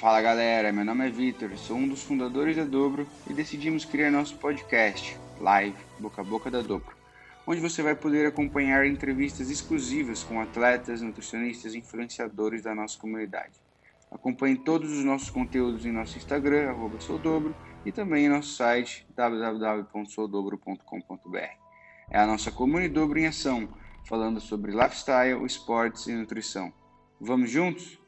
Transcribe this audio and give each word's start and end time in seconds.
Fala 0.00 0.22
galera, 0.22 0.72
meu 0.72 0.82
nome 0.82 1.06
é 1.06 1.10
Vitor, 1.10 1.54
sou 1.58 1.76
um 1.76 1.86
dos 1.86 2.02
fundadores 2.02 2.56
da 2.56 2.64
Dobro 2.64 3.06
e 3.28 3.34
decidimos 3.34 3.84
criar 3.84 4.10
nosso 4.10 4.34
podcast, 4.38 5.14
Live 5.38 5.76
Boca 5.98 6.22
a 6.22 6.24
Boca 6.24 6.50
da 6.50 6.62
Dobro, 6.62 6.96
onde 7.46 7.60
você 7.60 7.82
vai 7.82 7.94
poder 7.94 8.26
acompanhar 8.26 8.86
entrevistas 8.86 9.50
exclusivas 9.50 10.22
com 10.22 10.40
atletas, 10.40 11.02
nutricionistas 11.02 11.74
e 11.74 11.80
influenciadores 11.80 12.62
da 12.62 12.74
nossa 12.74 12.98
comunidade. 12.98 13.60
Acompanhe 14.10 14.56
todos 14.56 14.90
os 14.90 15.04
nossos 15.04 15.28
conteúdos 15.28 15.84
em 15.84 15.92
nosso 15.92 16.16
Instagram, 16.16 16.74
soudobro, 16.98 17.54
e 17.84 17.92
também 17.92 18.24
em 18.24 18.30
nosso 18.30 18.54
site 18.54 19.06
www.soudobro.com.br. 19.14 21.58
É 22.08 22.18
a 22.18 22.26
nossa 22.26 22.50
comunidade 22.50 22.94
Dobro 22.94 23.18
em 23.18 23.26
ação, 23.26 23.68
falando 24.08 24.40
sobre 24.40 24.72
lifestyle, 24.72 25.44
esportes 25.44 26.06
e 26.06 26.14
nutrição. 26.14 26.72
Vamos 27.20 27.50
juntos? 27.50 27.99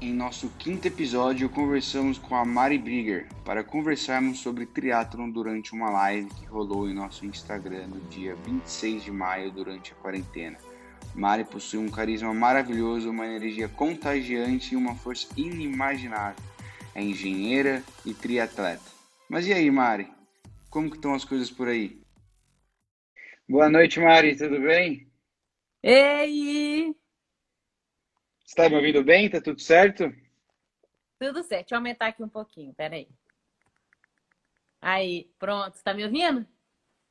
Em 0.00 0.12
nosso 0.12 0.50
quinto 0.58 0.86
episódio, 0.86 1.48
conversamos 1.48 2.18
com 2.18 2.34
a 2.34 2.44
Mari 2.44 2.76
Brigger 2.76 3.28
para 3.44 3.64
conversarmos 3.64 4.40
sobre 4.40 4.66
triatlon 4.66 5.30
durante 5.30 5.72
uma 5.72 5.88
live 5.88 6.28
que 6.30 6.44
rolou 6.44 6.88
em 6.88 6.94
nosso 6.94 7.24
Instagram 7.24 7.86
no 7.86 8.00
dia 8.10 8.34
26 8.34 9.04
de 9.04 9.10
maio 9.10 9.50
durante 9.50 9.92
a 9.92 9.96
quarentena. 9.96 10.58
Mari 11.14 11.44
possui 11.44 11.78
um 11.78 11.88
carisma 11.88 12.34
maravilhoso, 12.34 13.08
uma 13.08 13.26
energia 13.26 13.68
contagiante 13.68 14.74
e 14.74 14.76
uma 14.76 14.94
força 14.94 15.28
inimaginável. 15.36 16.42
É 16.94 17.02
engenheira 17.02 17.82
e 18.04 18.12
triatleta. 18.12 18.82
Mas 19.28 19.46
e 19.46 19.52
aí, 19.52 19.70
Mari? 19.70 20.08
Como 20.68 20.90
que 20.90 20.96
estão 20.96 21.14
as 21.14 21.24
coisas 21.24 21.50
por 21.50 21.68
aí? 21.68 22.00
Boa 23.48 23.70
noite, 23.70 24.00
Mari, 24.00 24.36
tudo 24.36 24.60
bem? 24.60 25.08
Ei! 25.82 26.94
Você 28.54 28.60
está 28.60 28.70
me 28.70 28.76
ouvindo 28.76 29.02
bem? 29.02 29.28
Tá 29.28 29.40
tudo 29.40 29.60
certo? 29.60 30.14
Tudo 31.18 31.42
certo. 31.42 31.62
Deixa 31.62 31.74
eu 31.74 31.78
aumentar 31.78 32.06
aqui 32.06 32.22
um 32.22 32.28
pouquinho, 32.28 32.72
peraí. 32.72 33.08
Aí, 34.80 35.28
pronto. 35.40 35.76
Você 35.76 35.82
tá 35.82 35.92
me 35.92 36.04
ouvindo? 36.04 36.46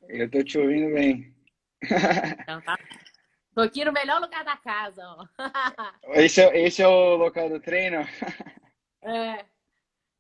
Eu 0.08 0.32
tô 0.32 0.42
te 0.42 0.58
ouvindo 0.58 0.94
bem. 0.94 1.36
Então 2.40 2.62
tá. 2.62 2.80
Tô 3.54 3.60
aqui 3.60 3.84
no 3.84 3.92
melhor 3.92 4.22
lugar 4.22 4.46
da 4.46 4.56
casa, 4.56 5.02
ó. 5.06 5.28
Esse 6.16 6.40
é, 6.40 6.62
esse 6.62 6.82
é 6.82 6.88
o 6.88 7.18
local 7.18 7.50
do 7.50 7.60
treino? 7.60 8.08
É. 9.02 9.44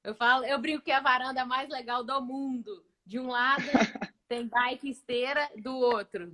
Eu 0.03 0.13
falo, 0.15 0.43
eu 0.43 0.59
brinco 0.59 0.83
que 0.83 0.91
é 0.91 0.95
a 0.95 0.99
varanda 0.99 1.45
mais 1.45 1.69
legal 1.69 2.03
do 2.03 2.21
mundo. 2.21 2.85
De 3.05 3.17
um 3.17 3.27
lado 3.27 3.63
tem 4.27 4.45
bike 4.45 4.89
esteira, 4.89 5.49
do 5.55 5.73
outro 5.73 6.33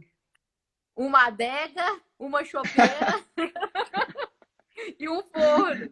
uma 1.00 1.28
adega, 1.28 2.02
uma 2.20 2.44
chopeira. 2.44 3.24
e 5.00 5.10
um 5.10 5.22
forno. 5.24 5.90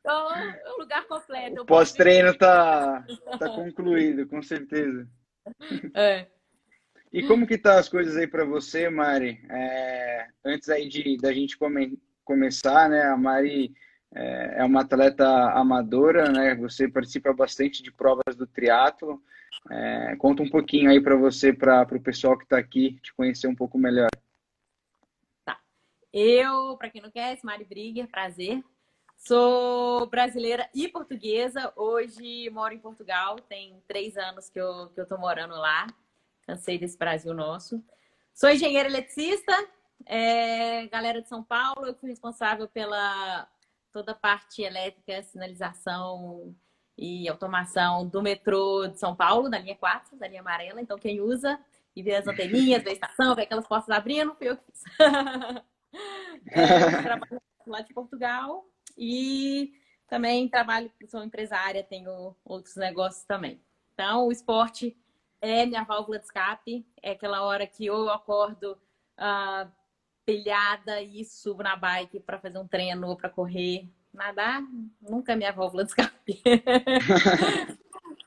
Então, 0.00 0.34
é 0.34 0.62
um 0.74 0.80
lugar 0.80 1.06
completo. 1.06 1.62
O 1.62 1.66
pós-treino 1.66 2.36
tá, 2.36 3.04
tá 3.38 3.48
concluído, 3.48 4.26
com 4.26 4.42
certeza. 4.42 5.08
É. 5.94 6.26
E 7.12 7.22
como 7.22 7.46
que 7.46 7.56
tá 7.56 7.78
as 7.78 7.88
coisas 7.88 8.16
aí 8.16 8.26
para 8.26 8.44
você, 8.44 8.90
Mari? 8.90 9.40
É, 9.48 10.26
antes 10.44 10.68
aí 10.68 10.88
de 10.88 11.16
da 11.16 11.32
gente 11.32 11.56
come, 11.56 11.98
começar, 12.24 12.88
né? 12.88 13.02
A 13.02 13.16
Mari 13.16 13.72
é, 14.14 14.56
é, 14.58 14.64
uma 14.64 14.82
atleta 14.82 15.26
amadora, 15.52 16.30
né? 16.30 16.54
Você 16.56 16.88
participa 16.88 17.32
bastante 17.32 17.82
de 17.82 17.90
provas 17.90 18.36
do 18.36 18.46
triatlo. 18.46 19.22
É, 19.70 20.16
conta 20.18 20.42
um 20.42 20.50
pouquinho 20.50 20.90
aí 20.90 21.00
para 21.00 21.16
você, 21.16 21.52
para 21.52 21.86
o 21.90 22.00
pessoal 22.00 22.36
que 22.36 22.44
está 22.44 22.58
aqui, 22.58 22.98
te 23.02 23.14
conhecer 23.14 23.46
um 23.46 23.54
pouco 23.54 23.78
melhor. 23.78 24.08
Eu, 26.16 26.76
para 26.76 26.90
quem 26.90 27.02
não 27.02 27.10
conhece, 27.10 27.44
Mari 27.44 27.64
Brigger, 27.64 28.06
prazer. 28.06 28.62
Sou 29.16 30.06
brasileira 30.06 30.70
e 30.72 30.86
portuguesa. 30.86 31.72
Hoje 31.74 32.48
moro 32.50 32.72
em 32.72 32.78
Portugal. 32.78 33.34
Tem 33.34 33.82
três 33.88 34.16
anos 34.16 34.48
que 34.48 34.60
eu, 34.60 34.90
que 34.90 35.00
eu 35.00 35.08
tô 35.08 35.18
morando 35.18 35.56
lá. 35.56 35.88
Cansei 36.46 36.78
desse 36.78 36.96
Brasil 36.96 37.34
nosso. 37.34 37.84
Sou 38.32 38.48
engenheira 38.48 38.88
eletricista. 38.88 39.52
É, 40.06 40.86
galera 40.86 41.20
de 41.20 41.28
São 41.28 41.42
Paulo. 41.42 41.84
Eu 41.84 41.96
fui 41.96 42.10
responsável 42.10 42.68
pela 42.68 43.48
toda 43.90 44.12
a 44.12 44.14
parte 44.14 44.62
elétrica, 44.62 45.20
sinalização 45.24 46.54
e 46.96 47.28
automação 47.28 48.06
do 48.06 48.22
metrô 48.22 48.86
de 48.86 49.00
São 49.00 49.16
Paulo, 49.16 49.50
da 49.50 49.58
linha 49.58 49.74
4, 49.74 50.16
da 50.16 50.28
linha 50.28 50.42
amarela. 50.42 50.80
Então, 50.80 50.96
quem 50.96 51.20
usa 51.20 51.58
e 51.96 52.04
vê 52.04 52.14
as 52.14 52.28
anteninhas, 52.28 52.84
vê 52.84 52.90
a 52.90 52.92
estação, 52.92 53.34
vê 53.34 53.42
aquelas 53.42 53.66
portas 53.66 53.90
abrindo, 53.90 54.32
fui 54.36 54.48
eu 54.48 54.56
que 54.56 54.62
fiz. 54.66 54.84
É, 56.48 57.02
trabalho 57.02 57.42
lá 57.66 57.80
de 57.80 57.94
Portugal 57.94 58.66
e 58.96 59.72
também 60.08 60.48
trabalho, 60.48 60.90
sou 61.08 61.22
empresária, 61.22 61.82
tenho 61.82 62.36
outros 62.44 62.76
negócios 62.76 63.24
também. 63.24 63.60
Então, 63.92 64.26
o 64.26 64.32
esporte 64.32 64.96
é 65.40 65.66
minha 65.66 65.84
válvula 65.84 66.18
de 66.18 66.24
escape, 66.24 66.86
é 67.02 67.12
aquela 67.12 67.42
hora 67.42 67.66
que 67.66 67.86
eu 67.86 68.08
acordo 68.10 68.78
uh, 69.18 69.70
pilhada 70.24 71.02
e 71.02 71.24
subo 71.24 71.62
na 71.62 71.76
bike 71.76 72.20
para 72.20 72.38
fazer 72.38 72.58
um 72.58 72.66
treino 72.66 73.08
ou 73.08 73.16
para 73.16 73.28
correr. 73.28 73.88
Nadar 74.12 74.62
nunca 75.00 75.32
é 75.32 75.36
minha 75.36 75.52
válvula 75.52 75.84
de 75.84 75.90
escape. 75.90 76.42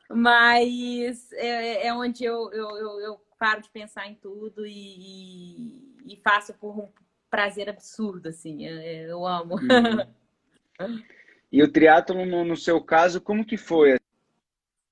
Mas 0.10 1.32
é, 1.34 1.88
é 1.88 1.94
onde 1.94 2.24
eu, 2.24 2.52
eu, 2.52 2.70
eu, 2.78 3.00
eu, 3.02 3.22
paro 3.38 3.62
de 3.62 3.70
pensar 3.70 4.08
em 4.08 4.16
tudo 4.16 4.66
e, 4.66 5.94
e 6.06 6.20
faço 6.24 6.54
por, 6.56 6.90
prazer 7.30 7.70
absurdo, 7.70 8.30
assim. 8.30 8.66
Eu 8.66 9.26
amo. 9.26 9.56
Uhum. 9.56 11.04
E 11.52 11.64
o 11.64 11.72
triatlo 11.72 12.26
no, 12.26 12.44
no, 12.44 12.58
seu 12.58 12.82
caso, 12.84 13.22
como 13.22 13.46
que 13.46 13.56
foi? 13.56 13.98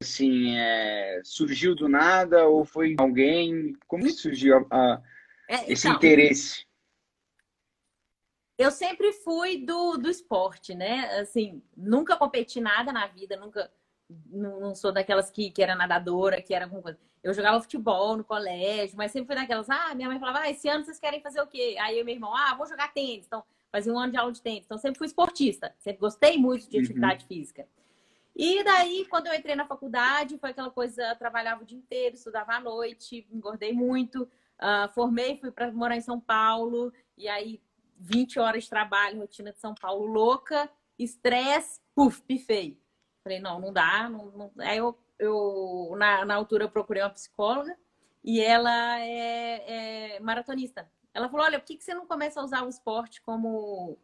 Assim, 0.02 0.56
é, 0.56 1.22
surgiu 1.24 1.76
do 1.76 1.90
nada 1.90 2.48
ou 2.48 2.64
foi 2.64 2.96
alguém? 2.98 3.74
Como 3.88 4.04
que 4.04 4.12
surgiu 4.12 4.58
a, 4.58 4.66
a, 4.72 5.04
é, 5.50 5.72
esse 5.72 5.88
então, 5.88 5.98
interesse? 5.98 6.66
Eu 8.58 8.72
sempre 8.72 9.12
fui 9.12 9.66
do, 9.66 9.98
do 9.98 10.10
esporte, 10.10 10.74
né? 10.74 11.20
Assim, 11.20 11.62
nunca 11.76 12.16
competi 12.16 12.62
nada 12.62 12.94
na 12.94 13.06
vida, 13.08 13.36
nunca 13.36 13.70
não, 14.30 14.60
não 14.60 14.76
sou 14.76 14.92
daquelas 14.92 15.32
que, 15.32 15.50
que 15.50 15.62
era 15.62 15.76
nadadora, 15.76 16.42
que 16.42 16.54
era 16.54 16.66
alguma 16.66 16.82
coisa. 16.82 17.00
Eu 17.24 17.34
jogava 17.34 17.62
futebol 17.62 18.16
no 18.16 18.24
colégio, 18.24 18.96
mas 18.96 19.12
sempre 19.12 19.28
fui 19.28 19.36
daquelas, 19.36 19.70
ah, 19.70 19.96
minha 19.96 20.08
mãe 20.08 20.20
falava, 20.20 20.40
ah, 20.40 20.50
esse 20.50 20.68
ano 20.70 20.84
vocês 20.84 21.00
querem 21.00 21.22
fazer 21.22 21.42
o 21.42 21.48
quê? 21.48 21.76
Aí 21.80 21.98
eu 21.98 22.06
meu 22.06 22.14
irmão, 22.14 22.36
ah, 22.36 22.54
vou 22.56 22.68
jogar 22.68 22.94
tênis. 22.94 23.26
Então, 23.26 23.44
fazia 23.72 23.92
um 23.92 24.00
ano 24.00 24.12
de 24.12 24.18
aula 24.18 24.32
de 24.32 24.42
tênis. 24.42 24.64
Então, 24.66 24.78
sempre 24.78 24.98
fui 24.98 25.08
esportista, 25.08 25.74
sempre 25.80 26.00
gostei 26.00 26.38
muito 26.38 26.70
de 26.70 26.78
uhum. 26.78 26.84
atividade 26.84 27.24
uhum. 27.24 27.28
física. 27.28 27.68
E 28.36 28.64
daí, 28.64 29.06
quando 29.10 29.28
eu 29.28 29.34
entrei 29.34 29.56
na 29.56 29.66
faculdade, 29.66 30.38
foi 30.38 30.50
aquela 30.50 30.70
coisa, 30.70 31.16
trabalhava 31.16 31.64
o 31.64 31.66
dia 31.66 31.78
inteiro, 31.78 32.16
estudava 32.16 32.54
à 32.54 32.60
noite, 32.60 33.26
engordei 33.32 33.72
muito, 33.72 34.24
uh, 34.24 34.90
formei, 34.94 35.38
fui 35.38 35.52
para 35.52 35.72
morar 35.72 35.96
em 35.96 36.02
São 36.02 36.20
Paulo, 36.20 36.92
e 37.18 37.30
aí 37.30 37.62
20 37.98 38.40
horas 38.40 38.66
de 38.66 38.70
trabalho, 38.70 39.20
rotina 39.20 39.54
de 39.54 39.60
São 39.60 39.74
Paulo 39.74 40.06
louca, 40.06 40.70
estresse, 41.00 41.80
puf, 41.96 42.22
pifei. 42.24 42.78
Falei, 43.26 43.40
não, 43.40 43.60
não 43.60 43.74
dá. 43.74 44.08
Não, 44.08 44.26
não... 44.28 44.52
Aí 44.60 44.78
eu, 44.78 44.96
eu 45.18 45.96
na, 45.98 46.24
na 46.24 46.36
altura, 46.36 46.66
eu 46.66 46.70
procurei 46.70 47.02
uma 47.02 47.10
psicóloga 47.10 47.76
e 48.24 48.40
ela 48.40 49.00
é, 49.00 50.16
é 50.16 50.20
maratonista. 50.20 50.88
Ela 51.12 51.28
falou, 51.28 51.44
olha, 51.44 51.60
por 51.60 51.66
que, 51.66 51.76
que 51.76 51.84
você 51.84 51.96
não 51.96 52.06
começa 52.06 52.40
a 52.40 52.44
usar 52.44 52.64
o 52.64 52.70
esporte 52.70 53.24
como, 53.24 53.98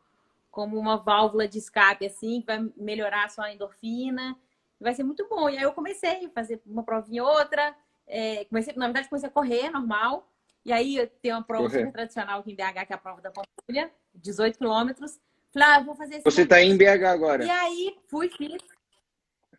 como 0.49 0.75
uma 0.79 0.97
válvula 0.97 1.47
de 1.47 1.59
escape, 1.59 2.03
assim, 2.03 2.41
que 2.41 2.47
vai 2.47 2.67
melhorar 2.75 3.25
a 3.25 3.29
sua 3.29 3.53
endorfina? 3.53 4.35
Vai 4.79 4.95
ser 4.95 5.03
muito 5.03 5.27
bom. 5.29 5.47
E 5.47 5.57
aí 5.57 5.63
eu 5.63 5.73
comecei 5.73 6.25
a 6.25 6.29
fazer 6.29 6.59
uma 6.65 6.83
provinha 6.83 7.23
outra. 7.23 7.75
É, 8.07 8.45
comecei, 8.45 8.73
na 8.75 8.87
verdade, 8.87 9.07
comecei 9.07 9.29
a 9.29 9.31
correr, 9.31 9.69
normal. 9.69 10.27
E 10.65 10.73
aí 10.73 11.05
tem 11.21 11.31
uma 11.31 11.43
prova 11.43 11.69
super 11.69 11.91
tradicional 11.91 12.39
aqui 12.39 12.53
em 12.53 12.55
BH, 12.55 12.87
que 12.87 12.93
é 12.93 12.95
a 12.95 12.97
prova 12.97 13.21
da 13.21 13.29
Pampulha, 13.29 13.91
18 14.15 14.57
quilômetros. 14.57 15.19
Falei, 15.53 15.67
ah, 15.67 15.79
vou 15.81 15.93
fazer 15.93 16.21
Você 16.23 16.41
está 16.41 16.59
em 16.61 16.75
BH 16.75 17.05
agora? 17.05 17.43
E 17.43 17.49
aí 17.49 17.97
fui, 18.07 18.29
fiz. 18.29 18.61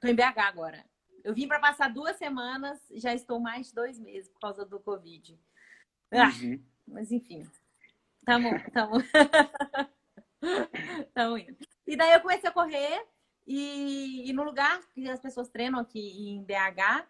Tô 0.02 0.08
em 0.08 0.16
BH 0.16 0.38
agora. 0.38 0.84
Eu 1.22 1.32
vim 1.32 1.46
para 1.46 1.60
passar 1.60 1.88
duas 1.88 2.16
semanas, 2.16 2.80
já 2.90 3.14
estou 3.14 3.38
mais 3.38 3.68
de 3.68 3.74
dois 3.74 4.00
meses 4.00 4.28
por 4.28 4.40
causa 4.40 4.66
do 4.66 4.80
Covid. 4.80 5.38
Ah, 6.10 6.28
uhum. 6.42 6.60
Mas 6.88 7.12
enfim. 7.12 7.48
Tamo, 8.26 8.50
tamo. 8.72 8.96
tamo 11.14 11.38
indo. 11.38 11.56
E 11.86 11.96
daí 11.96 12.14
eu 12.14 12.20
comecei 12.20 12.50
a 12.50 12.52
correr 12.52 13.06
e, 13.46 14.28
e 14.28 14.32
no 14.32 14.42
lugar 14.42 14.80
que 14.92 15.08
as 15.08 15.20
pessoas 15.20 15.48
treinam 15.48 15.78
aqui 15.78 16.00
em 16.00 16.42
BH, 16.42 17.06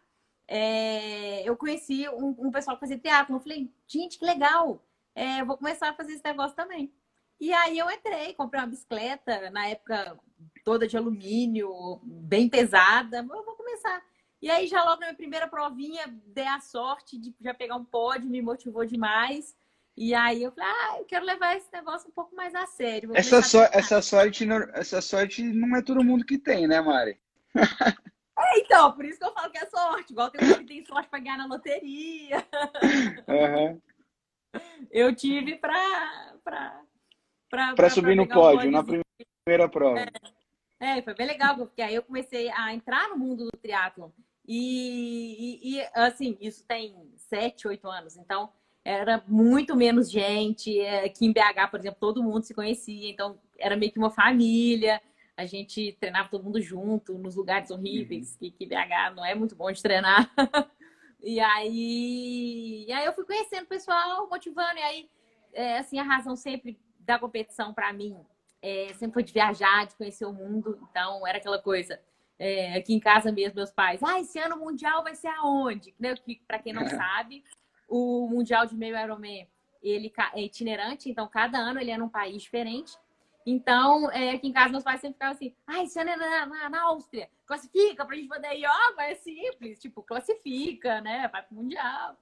é, 0.46 1.48
eu 1.48 1.56
conheci 1.56 2.06
um, 2.10 2.36
um, 2.38 2.50
pessoal 2.50 2.76
que 2.76 2.80
fazia 2.80 2.98
teatro. 2.98 3.34
Eu 3.34 3.40
falei, 3.40 3.72
gente, 3.86 4.18
que 4.18 4.26
legal! 4.26 4.84
É, 5.14 5.40
eu 5.40 5.46
vou 5.46 5.56
começar 5.56 5.88
a 5.88 5.94
fazer 5.94 6.12
esse 6.12 6.24
negócio 6.24 6.54
também. 6.54 6.92
E 7.40 7.54
aí 7.54 7.78
eu 7.78 7.90
entrei, 7.90 8.34
comprei 8.34 8.60
uma 8.60 8.68
bicicleta, 8.68 9.50
na 9.50 9.66
época 9.66 10.20
toda 10.64 10.86
de 10.86 10.96
alumínio, 10.96 12.00
bem 12.02 12.48
pesada. 12.48 13.18
Eu 13.18 13.44
vou 13.44 13.54
começar. 13.56 14.02
E 14.40 14.50
aí, 14.50 14.66
já 14.66 14.82
logo 14.82 15.00
na 15.00 15.06
minha 15.06 15.14
primeira 15.16 15.46
provinha, 15.46 16.02
dei 16.26 16.46
a 16.46 16.60
sorte 16.60 17.16
de 17.18 17.34
já 17.40 17.54
pegar 17.54 17.76
um 17.76 17.84
pódio, 17.84 18.28
me 18.28 18.42
motivou 18.42 18.84
demais. 18.84 19.56
E 19.96 20.14
aí 20.14 20.42
eu 20.42 20.50
falei, 20.52 20.70
ah, 20.70 20.96
eu 20.98 21.04
quero 21.04 21.24
levar 21.24 21.56
esse 21.56 21.70
negócio 21.72 22.08
um 22.08 22.12
pouco 22.12 22.34
mais 22.34 22.54
a 22.54 22.66
sério. 22.66 23.08
Vou 23.10 23.16
Essa, 23.16 23.42
so- 23.42 23.68
essa, 23.72 24.00
sorte, 24.00 24.44
não- 24.46 24.62
essa 24.72 25.00
sorte 25.02 25.42
não 25.42 25.76
é 25.76 25.82
todo 25.82 26.02
mundo 26.02 26.24
que 26.24 26.38
tem, 26.38 26.66
né, 26.66 26.80
Mari? 26.80 27.18
É, 28.38 28.58
então, 28.60 28.90
por 28.92 29.04
isso 29.04 29.18
que 29.18 29.24
eu 29.24 29.32
falo 29.32 29.52
que 29.52 29.58
é 29.58 29.66
sorte. 29.66 30.10
Igual 30.12 30.30
tem 30.30 30.44
uns 30.44 30.56
que 30.56 30.64
tem 30.64 30.84
sorte 30.84 31.08
pra 31.08 31.18
ganhar 31.20 31.36
na 31.36 31.46
loteria. 31.46 32.44
Aham. 33.28 33.80
Eu 34.90 35.14
tive 35.14 35.56
pra, 35.56 36.34
Pra 37.76 37.90
subir 37.90 38.16
no 38.16 38.26
pegar 38.26 38.38
um 38.40 38.42
pódio, 38.42 38.70
na 38.70 38.82
primeira 38.82 39.68
prova. 39.68 40.00
É, 40.00 40.06
foi 41.02 41.14
bem 41.14 41.28
legal, 41.28 41.56
porque 41.56 41.80
aí 41.80 41.94
eu 41.94 42.02
comecei 42.02 42.50
a 42.50 42.74
entrar 42.74 43.08
no 43.08 43.16
mundo 43.16 43.44
do 43.44 43.56
triatlon. 43.56 44.10
E, 44.46 45.60
e, 45.62 45.76
e, 45.76 45.88
assim, 45.94 46.36
isso 46.40 46.64
tem 46.66 46.96
sete, 47.16 47.68
oito 47.68 47.88
anos. 47.88 48.16
Então, 48.16 48.52
era 48.84 49.22
muito 49.28 49.76
menos 49.76 50.10
gente. 50.10 50.80
É, 50.80 51.04
Aqui 51.04 51.26
em 51.26 51.32
BH, 51.32 51.70
por 51.70 51.78
exemplo, 51.78 52.00
todo 52.00 52.22
mundo 52.22 52.42
se 52.42 52.52
conhecia. 52.52 53.08
Então, 53.08 53.38
era 53.56 53.76
meio 53.76 53.92
que 53.92 53.98
uma 53.98 54.10
família. 54.10 55.00
A 55.36 55.46
gente 55.46 55.96
treinava 56.00 56.28
todo 56.28 56.42
mundo 56.42 56.60
junto, 56.60 57.16
nos 57.16 57.36
lugares 57.36 57.70
horríveis, 57.70 58.36
que, 58.36 58.50
que 58.50 58.66
BH 58.66 59.14
não 59.14 59.24
é 59.24 59.34
muito 59.36 59.54
bom 59.54 59.70
de 59.70 59.82
treinar. 59.82 60.30
E 61.24 61.38
aí, 61.38 62.84
e 62.88 62.92
aí 62.92 63.04
eu 63.04 63.12
fui 63.12 63.24
conhecendo 63.24 63.62
o 63.62 63.68
pessoal, 63.68 64.28
motivando. 64.28 64.76
E 64.76 64.82
aí, 64.82 65.10
é, 65.52 65.78
assim, 65.78 65.96
a 66.00 66.02
razão 66.02 66.34
sempre 66.34 66.76
da 66.98 67.16
competição 67.16 67.72
para 67.72 67.92
mim 67.92 68.16
é, 68.62 68.92
sempre 68.94 69.14
foi 69.14 69.22
de 69.24 69.32
viajar, 69.32 69.86
de 69.86 69.94
conhecer 69.96 70.24
o 70.24 70.32
mundo. 70.32 70.78
Então, 70.88 71.26
era 71.26 71.38
aquela 71.38 71.58
coisa. 71.58 72.00
é, 72.38 72.74
aqui 72.76 72.94
em 72.94 73.00
casa 73.00 73.30
mesmo, 73.30 73.56
meus 73.56 73.70
pais, 73.70 74.02
ah, 74.02 74.18
esse 74.20 74.38
ano 74.38 74.56
o 74.56 74.58
Mundial 74.58 75.02
vai 75.02 75.14
ser 75.14 75.28
aonde? 75.28 75.94
Né? 75.98 76.14
Para 76.46 76.58
quem 76.58 76.72
não 76.72 76.84
sabe, 76.88 77.44
o 77.88 78.26
Mundial 78.28 78.66
de 78.66 78.74
meio 78.74 78.98
Ironman, 78.98 79.48
ele 79.82 80.12
é 80.34 80.42
itinerante, 80.42 81.10
então 81.10 81.28
cada 81.28 81.58
ano 81.58 81.80
ele 81.80 81.90
é 81.90 81.98
num 81.98 82.08
país 82.08 82.42
diferente. 82.42 82.96
Então, 83.44 84.10
é, 84.12 84.30
aqui 84.30 84.48
em 84.48 84.52
casa, 84.52 84.70
meus 84.70 84.84
pais 84.84 85.00
sempre 85.00 85.14
ficavam 85.14 85.34
assim: 85.34 85.54
ah, 85.66 85.82
esse 85.82 85.98
ano 85.98 86.10
é 86.10 86.16
na, 86.16 86.46
na, 86.46 86.68
na 86.68 86.82
Áustria, 86.82 87.28
classifica 87.46 88.04
pra 88.04 88.16
gente 88.16 88.28
poder 88.28 88.54
ir. 88.54 88.66
Ó, 88.66 88.94
mas 88.96 89.12
é 89.12 89.14
simples, 89.16 89.80
tipo, 89.80 90.02
classifica, 90.02 91.00
né? 91.00 91.28
Vai 91.28 91.42
pro 91.42 91.56
Mundial. 91.56 92.16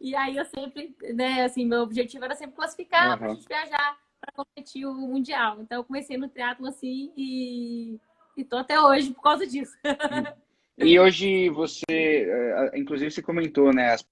E 0.00 0.14
aí 0.14 0.36
eu 0.36 0.44
sempre, 0.44 0.94
né, 1.14 1.44
assim, 1.44 1.64
meu 1.64 1.82
objetivo 1.82 2.24
era 2.24 2.34
sempre 2.34 2.56
classificar 2.56 3.16
pra 3.16 3.28
Aham. 3.28 3.36
gente 3.36 3.46
viajar 3.46 4.03
para 4.24 4.32
competir 4.32 4.86
o 4.86 4.94
Mundial. 4.94 5.60
Então, 5.60 5.78
eu 5.78 5.84
comecei 5.84 6.16
no 6.16 6.28
triatlo 6.28 6.66
assim 6.66 7.12
e, 7.16 8.00
e 8.36 8.44
tô 8.44 8.56
até 8.56 8.80
hoje 8.80 9.12
por 9.12 9.22
causa 9.22 9.46
disso. 9.46 9.76
E 10.76 10.98
hoje 10.98 11.48
você, 11.50 11.84
eh, 11.88 12.70
inclusive 12.74 13.08
você 13.08 13.22
comentou, 13.22 13.72
né, 13.72 13.92
as 13.92 14.04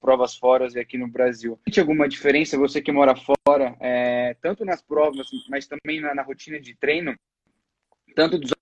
provas 0.00 0.36
fora 0.36 0.68
aqui 0.80 0.96
no 0.96 1.08
Brasil. 1.08 1.58
Tem 1.64 1.80
alguma 1.80 2.08
diferença, 2.08 2.56
você 2.56 2.80
que 2.80 2.92
mora 2.92 3.16
fora, 3.16 3.76
eh, 3.80 4.36
tanto 4.40 4.64
nas 4.64 4.80
provas, 4.80 5.26
mas 5.48 5.66
também 5.66 6.00
na, 6.00 6.14
na 6.14 6.22
rotina 6.22 6.60
de 6.60 6.76
treino, 6.76 7.18
tanto 8.14 8.38
dos 8.38 8.52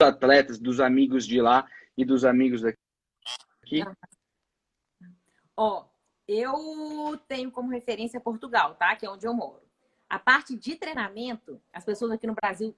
atletas, 0.00 0.58
dos 0.58 0.80
amigos 0.80 1.26
de 1.26 1.38
lá 1.40 1.68
e 1.98 2.04
dos 2.04 2.24
amigos 2.24 2.62
daqui? 2.62 3.84
Ó, 5.54 5.84
eu 6.26 7.20
tenho 7.28 7.50
como 7.50 7.70
referência 7.70 8.18
Portugal, 8.18 8.74
tá? 8.74 8.96
Que 8.96 9.04
é 9.04 9.10
onde 9.10 9.26
eu 9.26 9.34
moro. 9.34 9.65
A 10.08 10.18
parte 10.18 10.56
de 10.56 10.76
treinamento, 10.76 11.60
as 11.72 11.84
pessoas 11.84 12.12
aqui 12.12 12.26
no 12.26 12.34
Brasil 12.34 12.74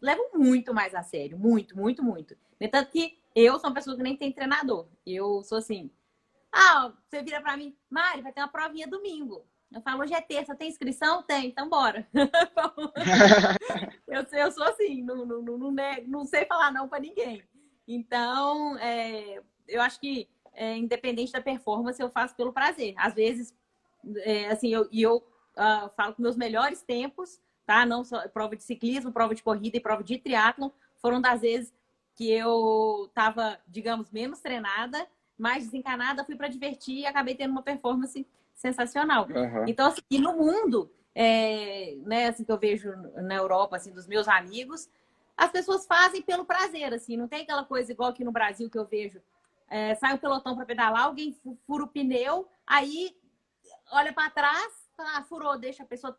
levam 0.00 0.30
muito 0.34 0.74
mais 0.74 0.94
a 0.94 1.02
sério. 1.02 1.38
Muito, 1.38 1.76
muito, 1.76 2.02
muito. 2.02 2.36
No 2.60 2.66
entanto 2.66 2.90
que 2.90 3.18
eu 3.34 3.58
sou 3.58 3.70
uma 3.70 3.74
pessoa 3.74 3.96
que 3.96 4.02
nem 4.02 4.16
tem 4.16 4.32
treinador. 4.32 4.86
Eu 5.06 5.42
sou 5.42 5.58
assim. 5.58 5.90
Ah, 6.52 6.92
você 7.08 7.22
vira 7.22 7.40
pra 7.40 7.56
mim, 7.56 7.74
Mari, 7.88 8.20
vai 8.20 8.32
ter 8.32 8.40
uma 8.40 8.48
provinha 8.48 8.86
domingo. 8.86 9.44
Eu 9.72 9.80
falo, 9.80 10.02
hoje 10.02 10.12
é 10.12 10.20
terça, 10.20 10.54
tem 10.54 10.68
inscrição? 10.68 11.22
Tem, 11.22 11.46
então 11.46 11.68
bora. 11.68 12.06
eu, 14.06 14.22
eu 14.38 14.52
sou 14.52 14.64
assim, 14.64 15.02
não, 15.02 15.24
não, 15.24 15.40
não, 15.40 15.74
não, 16.06 16.26
sei 16.26 16.44
falar 16.44 16.70
não 16.70 16.88
pra 16.88 17.00
ninguém. 17.00 17.42
Então, 17.88 18.76
é, 18.78 19.40
eu 19.66 19.80
acho 19.80 19.98
que 19.98 20.28
é, 20.52 20.76
independente 20.76 21.32
da 21.32 21.40
performance, 21.40 22.00
eu 22.00 22.10
faço 22.10 22.36
pelo 22.36 22.52
prazer. 22.52 22.92
Às 22.98 23.14
vezes, 23.14 23.54
é, 24.18 24.48
assim, 24.48 24.68
eu, 24.68 24.86
e 24.92 25.00
eu 25.00 25.26
ah, 25.56 25.90
falo 25.96 26.14
que 26.14 26.22
meus 26.22 26.36
melhores 26.36 26.82
tempos, 26.82 27.40
tá? 27.66 27.84
Não 27.86 28.04
só 28.04 28.26
prova 28.28 28.56
de 28.56 28.62
ciclismo, 28.62 29.12
prova 29.12 29.34
de 29.34 29.42
corrida 29.42 29.76
e 29.76 29.80
prova 29.80 30.02
de 30.02 30.18
triatlon, 30.18 30.70
foram 31.00 31.20
das 31.20 31.40
vezes 31.40 31.72
que 32.14 32.30
eu 32.30 33.10
tava, 33.14 33.58
digamos, 33.66 34.10
menos 34.10 34.40
treinada, 34.40 35.06
mais 35.38 35.64
desencanada, 35.64 36.24
fui 36.24 36.36
para 36.36 36.48
divertir 36.48 36.98
e 36.98 37.06
acabei 37.06 37.34
tendo 37.34 37.50
uma 37.50 37.62
performance 37.62 38.26
sensacional. 38.54 39.26
Aham. 39.34 39.64
Então, 39.66 39.88
assim, 39.88 40.02
e 40.10 40.18
no 40.18 40.34
mundo, 40.36 40.92
é, 41.14 41.96
né, 42.04 42.28
assim, 42.28 42.44
que 42.44 42.52
eu 42.52 42.58
vejo 42.58 42.92
na 43.16 43.34
Europa, 43.34 43.76
assim, 43.76 43.92
dos 43.92 44.06
meus 44.06 44.28
amigos, 44.28 44.88
as 45.36 45.50
pessoas 45.50 45.86
fazem 45.86 46.22
pelo 46.22 46.44
prazer, 46.44 46.92
assim, 46.92 47.16
não 47.16 47.26
tem 47.26 47.42
aquela 47.42 47.64
coisa 47.64 47.90
igual 47.90 48.10
aqui 48.10 48.22
no 48.22 48.30
Brasil 48.30 48.68
que 48.70 48.78
eu 48.78 48.84
vejo. 48.84 49.20
É, 49.68 49.94
sai 49.94 50.14
um 50.14 50.18
pelotão 50.18 50.54
para 50.54 50.66
pedalar, 50.66 51.04
alguém 51.04 51.32
fu- 51.32 51.56
fura 51.66 51.84
o 51.84 51.88
pneu, 51.88 52.46
aí 52.66 53.16
olha 53.90 54.12
para 54.12 54.28
trás, 54.30 54.81
ah, 54.98 55.22
furou, 55.24 55.58
deixa 55.58 55.82
a 55.82 55.86
pessoa 55.86 56.18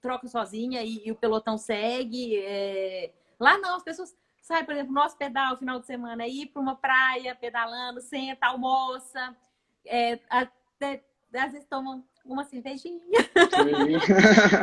troca 0.00 0.26
sozinha 0.26 0.82
e, 0.82 1.06
e 1.06 1.12
o 1.12 1.16
pelotão 1.16 1.56
segue. 1.56 2.38
é. 2.38 3.12
Lá 3.38 3.58
não, 3.58 3.76
as 3.76 3.82
pessoas 3.82 4.16
saem, 4.40 4.64
por 4.64 4.74
exemplo, 4.74 4.92
nosso 4.92 5.16
pedal 5.16 5.56
final 5.56 5.78
de 5.80 5.86
semana 5.86 6.24
é 6.24 6.28
ir 6.28 6.46
para 6.46 6.60
uma 6.62 6.76
praia 6.76 7.34
pedalando, 7.34 8.00
senta, 8.00 8.46
almoça, 8.46 9.36
é, 9.84 10.18
até, 10.28 11.04
às 11.34 11.52
vezes 11.52 11.66
tomam 11.68 12.04
uma 12.24 12.44
cervejinha, 12.44 13.20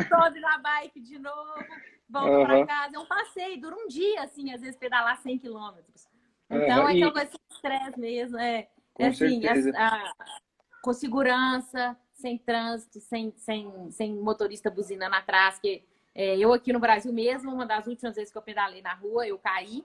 sobe 0.08 0.40
na 0.40 0.58
bike 0.58 1.00
de 1.00 1.18
novo, 1.18 1.80
volta 2.08 2.36
Aham. 2.36 2.46
para 2.46 2.66
casa. 2.66 2.96
É 2.96 2.98
um 2.98 3.06
passeio, 3.06 3.60
dura 3.60 3.76
um 3.76 3.86
dia, 3.86 4.22
assim, 4.22 4.52
às 4.52 4.60
vezes 4.60 4.76
pedalar 4.76 5.18
100 5.18 5.38
quilômetros. 5.38 6.06
Então, 6.50 6.82
Aham, 6.82 6.90
é 6.90 6.94
aquela 6.94 7.12
coisa 7.12 7.30
sem 7.30 7.40
estresse 7.50 8.00
mesmo. 8.00 8.38
É, 8.38 8.68
é 8.98 9.06
assim, 9.06 9.40
a- 9.46 9.86
a- 9.86 10.12
com 10.82 10.92
segurança, 10.92 11.96
sem 12.20 12.38
trânsito, 12.38 13.00
sem, 13.00 13.32
sem, 13.36 13.90
sem 13.90 14.14
motorista 14.14 14.70
buzinando 14.70 15.14
atrás. 15.14 15.58
Que, 15.58 15.82
é, 16.14 16.36
eu 16.38 16.52
aqui 16.52 16.72
no 16.72 16.78
Brasil 16.78 17.12
mesmo, 17.12 17.52
uma 17.52 17.66
das 17.66 17.86
últimas 17.86 18.14
vezes 18.14 18.30
que 18.30 18.38
eu 18.38 18.42
pedalei 18.42 18.82
na 18.82 18.94
rua, 18.94 19.26
eu 19.26 19.38
caí. 19.38 19.84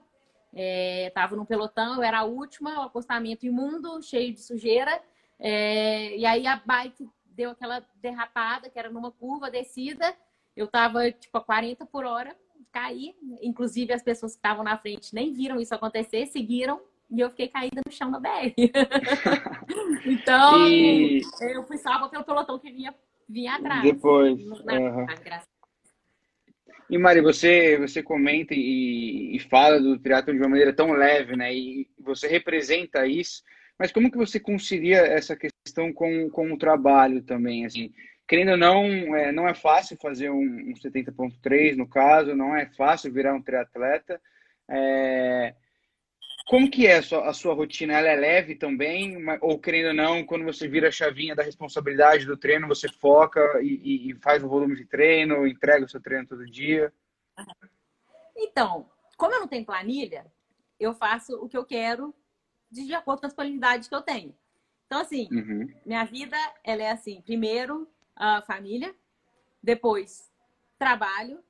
É, 0.53 1.11
num 1.31 1.45
pelotão, 1.45 1.95
eu 1.95 2.03
era 2.03 2.19
a 2.19 2.23
última, 2.23 2.79
o 2.79 2.83
acostamento 2.83 3.45
imundo, 3.45 4.01
cheio 4.01 4.33
de 4.33 4.41
sujeira. 4.41 5.01
É, 5.39 6.15
e 6.15 6.25
aí 6.25 6.47
a 6.47 6.55
bike 6.55 7.09
deu 7.25 7.51
aquela 7.51 7.85
derrapada, 7.95 8.69
que 8.69 8.79
era 8.79 8.89
numa 8.89 9.11
curva, 9.11 9.51
descida. 9.51 10.15
Eu 10.55 10.67
tava, 10.67 11.11
tipo, 11.11 11.37
a 11.37 11.41
40 11.41 11.85
por 11.85 12.05
hora, 12.05 12.35
caí. 12.71 13.15
Inclusive, 13.41 13.91
as 13.91 14.01
pessoas 14.01 14.33
que 14.33 14.37
estavam 14.37 14.63
na 14.63 14.77
frente 14.77 15.13
nem 15.13 15.33
viram 15.33 15.59
isso 15.59 15.75
acontecer, 15.75 16.25
seguiram. 16.27 16.81
E 17.15 17.21
eu 17.21 17.29
fiquei 17.29 17.47
caída 17.47 17.81
no 17.85 17.91
chão 17.91 18.11
da 18.11 18.19
BR. 18.19 18.53
então, 20.05 20.59
E 20.67 21.21
eu 21.53 21.63
fui 21.63 21.77
salva 21.77 22.09
pelo 22.09 22.25
pelotão 22.25 22.59
que 22.59 22.69
vinha, 22.69 22.93
vinha 23.27 23.55
atrás. 23.55 23.81
depois, 23.81 24.37
Na- 24.65 25.05
graças 25.23 25.47
E 26.89 26.97
Mari, 26.97 27.21
você, 27.21 27.77
você 27.77 28.03
comenta 28.03 28.53
e, 28.53 29.33
e 29.33 29.39
fala 29.39 29.79
do 29.79 29.97
triatlo 29.97 30.33
de 30.33 30.39
uma 30.39 30.49
maneira 30.49 30.73
tão 30.73 30.91
leve, 30.91 31.37
né? 31.37 31.53
E 31.55 31.87
você 31.97 32.27
representa 32.27 33.07
isso, 33.07 33.41
mas 33.79 33.93
como 33.93 34.11
que 34.11 34.17
você 34.17 34.37
concilia 34.37 34.97
essa 34.97 35.37
questão 35.37 35.93
com, 35.93 36.29
com 36.29 36.51
o 36.51 36.57
trabalho 36.57 37.21
também, 37.23 37.65
assim? 37.65 37.93
Querendo 38.27 38.51
ou 38.51 38.57
não, 38.57 39.15
é, 39.15 39.31
não 39.31 39.47
é 39.47 39.53
fácil 39.53 39.95
fazer 40.01 40.29
um, 40.31 40.41
um 40.41 40.73
70.3 40.73 41.77
no 41.77 41.87
caso, 41.87 42.35
não 42.35 42.53
é 42.53 42.65
fácil 42.65 43.13
virar 43.13 43.33
um 43.33 43.41
triatleta. 43.41 44.19
É, 44.67 45.53
como 46.45 46.69
que 46.69 46.87
é 46.87 46.97
a 46.97 47.01
sua, 47.03 47.29
a 47.29 47.33
sua 47.33 47.53
rotina? 47.53 47.93
Ela 47.93 48.09
é 48.09 48.15
leve 48.15 48.55
também? 48.55 49.17
Ou 49.41 49.59
querendo 49.59 49.87
ou 49.87 49.93
não, 49.93 50.25
quando 50.25 50.45
você 50.45 50.67
vira 50.67 50.87
a 50.89 50.91
chavinha 50.91 51.35
da 51.35 51.43
responsabilidade 51.43 52.25
do 52.25 52.37
treino, 52.37 52.67
você 52.67 52.87
foca 52.89 53.41
e, 53.61 53.67
e- 53.83 54.11
e 54.11 54.15
faz 54.15 54.43
o 54.43 54.49
volume 54.49 54.75
de 54.75 54.85
treino, 54.85 55.47
entrega 55.47 55.85
o 55.85 55.89
seu 55.89 56.01
treino 56.01 56.27
todo 56.27 56.45
dia? 56.45 56.93
Então, 58.35 58.89
como 59.17 59.33
eu 59.33 59.39
não 59.39 59.47
tenho 59.47 59.65
planilha, 59.65 60.31
eu 60.79 60.93
faço 60.93 61.35
o 61.41 61.47
que 61.47 61.57
eu 61.57 61.65
quero 61.65 62.13
de, 62.69 62.85
de 62.85 62.93
acordo 62.93 63.21
com 63.21 63.27
as 63.27 63.33
qualidades 63.33 63.87
que 63.87 63.95
eu 63.95 64.01
tenho. 64.01 64.35
Então, 64.85 64.99
assim, 65.01 65.29
Uhum. 65.31 65.67
minha 65.85 66.03
vida, 66.05 66.37
ela 66.63 66.83
é 66.83 66.91
assim, 66.91 67.21
primeiro, 67.21 67.89
a 68.15 68.41
família, 68.41 68.93
depois 69.61 70.31
trabalho, 70.77 71.43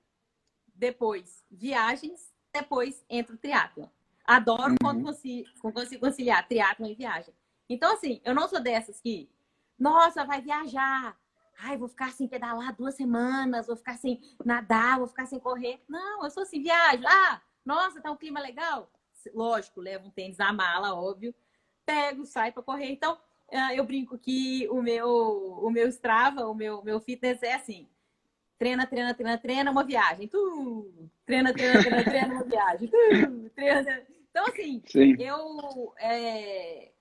depois 0.73 1.43
viagens, 1.51 2.33
depois 2.53 3.03
entra 3.09 3.35
o 3.35 3.37
triatlo. 3.37 3.89
Adoro 4.25 4.71
Uhum. 4.71 4.77
quando 4.81 5.03
consigo, 5.03 5.49
quando 5.61 5.73
consigo 5.75 6.01
conciliar 6.01 6.47
triatlo 6.47 6.85
e 6.87 6.95
viagem. 6.95 7.33
Então, 7.69 7.93
assim, 7.93 8.21
eu 8.23 8.33
não 8.33 8.47
sou 8.47 8.59
dessas 8.59 8.99
que, 8.99 9.29
nossa, 9.77 10.23
vai 10.25 10.41
viajar. 10.41 11.17
Ai, 11.59 11.77
vou 11.77 11.87
ficar 11.87 12.11
sem 12.11 12.27
pedalar 12.27 12.75
duas 12.75 12.95
semanas, 12.95 13.67
vou 13.67 13.75
ficar 13.75 13.97
sem 13.97 14.19
nadar, 14.43 14.97
vou 14.97 15.07
ficar 15.07 15.25
sem 15.25 15.39
correr. 15.39 15.81
Não, 15.87 16.23
eu 16.23 16.29
sou 16.29 16.43
assim, 16.43 16.61
viajo. 16.61 17.03
Ah, 17.07 17.41
nossa, 17.63 18.01
tá 18.01 18.11
um 18.11 18.17
clima 18.17 18.39
legal. 18.39 18.91
Lógico, 19.33 19.79
levo 19.81 20.07
um 20.07 20.11
tênis 20.11 20.37
na 20.37 20.51
mala, 20.53 20.93
óbvio. 20.93 21.33
Pego, 21.85 22.25
saio 22.25 22.51
para 22.53 22.61
correr. 22.61 22.91
Então, 22.91 23.17
eu 23.73 23.83
brinco 23.85 24.17
que 24.17 24.67
o 24.69 24.81
meu, 24.81 25.07
o 25.63 25.69
meu 25.69 25.87
Strava, 25.87 26.45
o 26.47 26.53
meu, 26.53 26.83
meu 26.83 26.99
fitness 26.99 27.41
é 27.41 27.53
assim: 27.53 27.87
treina, 28.59 28.85
treina, 28.85 29.13
treina, 29.13 29.37
treina, 29.37 29.71
uma 29.71 29.83
viagem. 29.83 30.27
Tu, 30.27 31.09
treina, 31.25 31.53
treina, 31.53 31.81
treina, 31.81 32.03
treina, 32.03 32.33
uma 32.33 32.43
viagem. 32.43 32.87
Tu, 32.89 33.49
treina, 33.55 33.83
treina. 33.83 34.14
Então, 34.35 34.47
assim, 34.47 34.81
Sim. 34.85 35.15
eu. 35.17 35.93
É, 35.97 36.91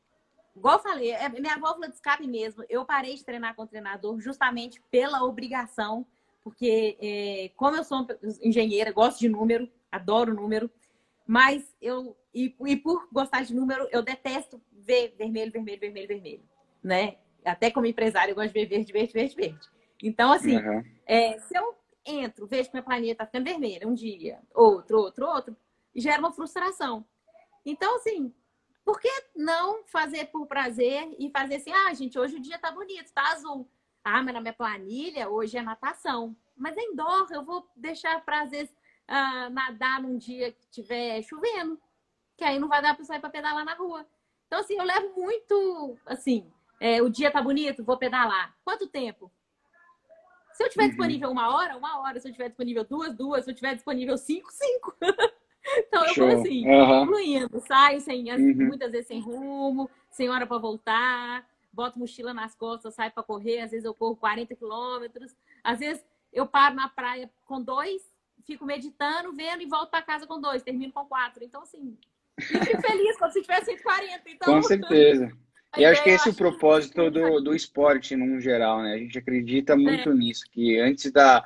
igual 0.55 0.77
eu 0.77 0.83
falei, 0.83 1.11
é 1.11 1.29
minha 1.29 1.59
válvula 1.59 1.89
de 1.89 1.97
escape 1.97 2.29
mesmo. 2.29 2.65
Eu 2.69 2.85
parei 2.85 3.17
de 3.17 3.25
treinar 3.25 3.57
com 3.57 3.63
o 3.63 3.67
treinador 3.67 4.21
justamente 4.21 4.81
pela 4.89 5.25
obrigação, 5.25 6.07
porque, 6.45 6.97
é, 7.01 7.51
como 7.57 7.77
eu 7.77 7.83
sou 7.83 8.07
engenheira, 8.41 8.93
gosto 8.93 9.19
de 9.19 9.29
número, 9.29 9.69
adoro 9.91 10.33
número, 10.33 10.71
mas 11.27 11.75
eu. 11.83 12.17
E, 12.33 12.55
e 12.67 12.77
por 12.77 13.09
gostar 13.11 13.43
de 13.43 13.53
número, 13.53 13.89
eu 13.91 14.01
detesto 14.01 14.63
ver 14.71 15.17
vermelho, 15.19 15.51
vermelho, 15.51 15.81
vermelho, 15.81 16.07
vermelho. 16.07 16.43
Né? 16.85 17.17
Até 17.45 17.69
como 17.69 17.87
empresário, 17.87 18.31
eu 18.31 18.37
gosto 18.37 18.53
de 18.53 18.61
ver 18.61 18.67
verde, 18.67 18.93
verde, 18.93 19.13
verde, 19.13 19.35
verde. 19.35 19.69
Então, 20.01 20.31
assim, 20.31 20.57
uhum. 20.57 20.85
é, 21.05 21.37
se 21.41 21.59
eu 21.59 21.75
entro, 22.07 22.47
vejo 22.47 22.69
que 22.69 22.75
minha 22.75 22.85
planeta 22.85 23.19
tá 23.19 23.27
ficando 23.27 23.45
vermelha 23.51 23.89
um 23.89 23.95
dia, 23.95 24.39
outro, 24.55 24.99
outro, 24.99 25.27
outro, 25.27 25.57
gera 25.97 26.21
uma 26.21 26.33
frustração. 26.33 27.05
Então, 27.65 27.97
assim, 27.97 28.33
por 28.85 29.01
que 29.01 29.11
não 29.35 29.85
fazer 29.85 30.27
por 30.27 30.47
prazer 30.47 31.15
e 31.19 31.31
fazer 31.31 31.57
assim, 31.57 31.73
ah, 31.73 31.95
gente, 31.95 32.19
hoje 32.19 32.37
o 32.37 32.41
dia 32.41 32.59
tá 32.59 32.71
bonito, 32.71 33.13
tá 33.13 33.33
azul. 33.33 33.69
Ah, 34.03 34.23
mas 34.23 34.35
na 34.35 34.41
minha 34.41 34.53
planilha 34.53 35.29
hoje 35.31 35.57
é 35.57 35.63
natação. 35.63 36.37
Mas 36.57 36.77
é 36.77 36.83
indoor, 36.83 37.27
eu 37.31 37.45
vou 37.45 37.67
deixar 37.75 38.23
às 38.27 38.51
vezes, 38.51 38.71
uh, 39.09 39.51
nadar 39.51 40.03
num 40.03 40.19
dia 40.19 40.53
que 40.53 40.69
tiver 40.69 41.23
chovendo. 41.23 41.81
Que 42.37 42.45
aí 42.45 42.59
não 42.59 42.69
vai 42.69 42.83
dar 42.83 42.95
para 42.95 43.05
sair 43.05 43.21
para 43.21 43.31
pedalar 43.31 43.65
na 43.65 43.75
rua. 43.75 44.07
Então, 44.47 44.61
assim, 44.61 44.75
eu 44.75 44.85
levo 44.85 45.15
muito, 45.17 45.99
assim, 46.05 46.53
é, 46.79 47.01
o 47.01 47.09
dia 47.09 47.31
tá 47.31 47.41
bonito, 47.41 47.85
vou 47.85 47.97
pedalar. 47.97 48.55
Quanto 48.63 48.87
tempo? 48.87 49.33
Se 50.53 50.63
eu 50.63 50.69
tiver 50.69 50.85
uhum. 50.85 50.89
disponível 50.91 51.31
uma 51.31 51.57
hora, 51.57 51.77
uma 51.77 52.01
hora. 52.01 52.21
Se 52.21 52.29
eu 52.29 52.33
tiver 52.33 52.49
disponível 52.49 52.85
duas, 52.85 53.15
duas. 53.15 53.45
Se 53.45 53.51
eu 53.51 53.55
tiver 53.55 53.75
disponível 53.75 54.17
cinco, 54.17 54.51
cinco. 54.53 54.97
então 55.67 56.05
eu 56.05 56.15
Show. 56.15 56.29
vou 56.29 56.41
assim, 56.41 56.69
uhum. 56.69 57.07
fluindo. 57.07 57.61
Saio 57.67 58.01
sem, 58.01 58.31
uhum. 58.33 58.67
muitas 58.67 58.91
vezes 58.91 59.07
sem 59.07 59.21
rumo, 59.21 59.91
sem 60.11 60.29
hora 60.29 60.47
para 60.47 60.59
voltar. 60.59 61.47
Boto 61.73 61.99
mochila 61.99 62.33
nas 62.33 62.55
costas, 62.55 62.95
saio 62.95 63.11
para 63.11 63.23
correr. 63.23 63.61
Às 63.61 63.71
vezes 63.71 63.85
eu 63.85 63.95
corro 63.95 64.17
40 64.17 64.55
quilômetros. 64.55 65.35
Às 65.63 65.79
vezes 65.79 66.05
eu 66.33 66.47
paro 66.47 66.75
na 66.75 66.89
praia 66.89 67.31
com 67.47 67.61
dois, 67.61 68.03
fico 68.45 68.65
meditando, 68.65 69.33
vendo 69.33 69.63
e 69.63 69.67
volto 69.67 69.91
para 69.91 70.03
casa 70.03 70.27
com 70.27 70.41
dois. 70.41 70.63
Termino 70.63 70.93
com 70.93 71.05
quatro. 71.07 71.43
Então, 71.43 71.63
assim, 71.63 71.97
fico 72.41 72.65
feliz 72.83 73.17
quando 73.17 73.33
se 73.33 73.43
tiver 73.43 73.65
140. 73.65 74.23
Então... 74.27 74.55
Com 74.55 74.63
certeza. 74.63 75.33
E 75.77 75.85
acho 75.85 76.05
que 76.05 76.11
esse 76.11 76.29
é 76.29 76.31
o 76.31 76.37
propósito 76.37 77.11
do, 77.11 77.41
do 77.41 77.53
esporte 77.53 78.15
num 78.15 78.41
geral, 78.41 78.81
né? 78.81 78.95
A 78.95 78.99
gente 78.99 79.19
acredita 79.19 79.77
muito 79.77 80.11
é. 80.11 80.15
nisso, 80.15 80.45
que 80.53 80.79
antes 80.79 81.11
da, 81.11 81.45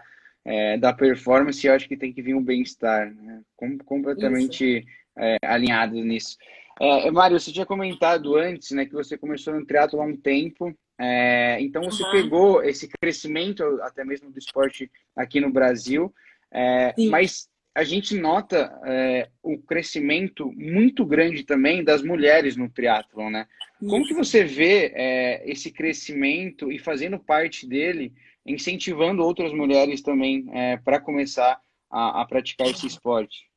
é, 0.48 0.78
da 0.78 0.94
performance, 0.94 1.66
eu 1.66 1.74
acho 1.74 1.86
que 1.86 1.96
tem 1.96 2.10
que 2.10 2.22
vir 2.22 2.34
um 2.34 2.42
bem-estar, 2.42 3.14
né? 3.14 3.42
Com, 3.54 3.76
completamente 3.76 4.82
é, 5.18 5.36
alinhado 5.42 5.94
nisso. 5.96 6.38
É, 6.80 7.10
Mário, 7.10 7.38
você 7.38 7.52
tinha 7.52 7.66
comentado 7.66 8.34
antes, 8.34 8.70
né, 8.70 8.86
que 8.86 8.94
você 8.94 9.18
começou 9.18 9.52
no 9.52 9.66
triatlo 9.66 10.00
há 10.00 10.04
um 10.04 10.16
tempo, 10.16 10.74
é, 10.98 11.60
então 11.60 11.82
você 11.82 12.02
uhum. 12.02 12.10
pegou 12.12 12.62
esse 12.62 12.88
crescimento, 12.88 13.62
até 13.82 14.04
mesmo 14.04 14.30
do 14.30 14.38
esporte 14.38 14.90
aqui 15.14 15.38
no 15.38 15.50
Brasil, 15.50 16.14
é, 16.50 16.94
mas 17.10 17.48
a 17.74 17.84
gente 17.84 18.14
nota 18.14 18.72
é, 18.86 19.28
o 19.42 19.58
crescimento 19.58 20.50
muito 20.56 21.04
grande 21.04 21.44
também 21.44 21.84
das 21.84 22.02
mulheres 22.02 22.56
no 22.56 22.70
triatlon, 22.70 23.30
né? 23.30 23.46
Como 23.80 24.06
que 24.06 24.14
você 24.14 24.42
vê 24.42 24.92
é, 24.94 25.50
esse 25.50 25.70
crescimento 25.70 26.72
e 26.72 26.78
fazendo 26.78 27.18
parte 27.18 27.68
dele, 27.68 28.12
incentivando 28.48 29.22
outras 29.22 29.52
mulheres 29.52 30.02
também 30.02 30.48
é, 30.52 30.76
para 30.76 31.00
começar 31.00 31.60
a, 31.90 32.22
a, 32.22 32.26
praticar 32.26 32.66
esse 32.66 32.86
esporte? 32.86 33.48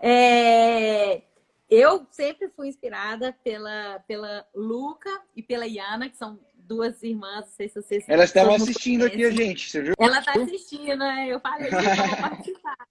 É, 0.00 1.22
eu 1.68 2.06
sempre 2.10 2.48
fui 2.48 2.68
inspirada 2.68 3.32
pela, 3.44 4.00
pela 4.06 4.46
Luca 4.54 5.10
e 5.34 5.42
pela 5.42 5.66
Iana, 5.66 6.08
que 6.08 6.16
são 6.16 6.38
duas 6.54 7.02
irmãs, 7.02 7.46
não 7.46 7.52
sei 7.52 7.68
se 7.68 7.80
vocês... 7.80 8.08
Elas 8.08 8.28
estavam 8.28 8.54
assistindo 8.54 9.06
aqui 9.06 9.24
a 9.24 9.30
gente, 9.30 9.70
você 9.70 9.82
viu? 9.82 9.94
Ela 9.98 10.18
está 10.18 10.32
assistindo, 10.32 10.96
né? 10.96 11.26
Eu 11.28 11.40
falei, 11.40 11.70
vamos 11.70 12.20
participar. 12.20 12.88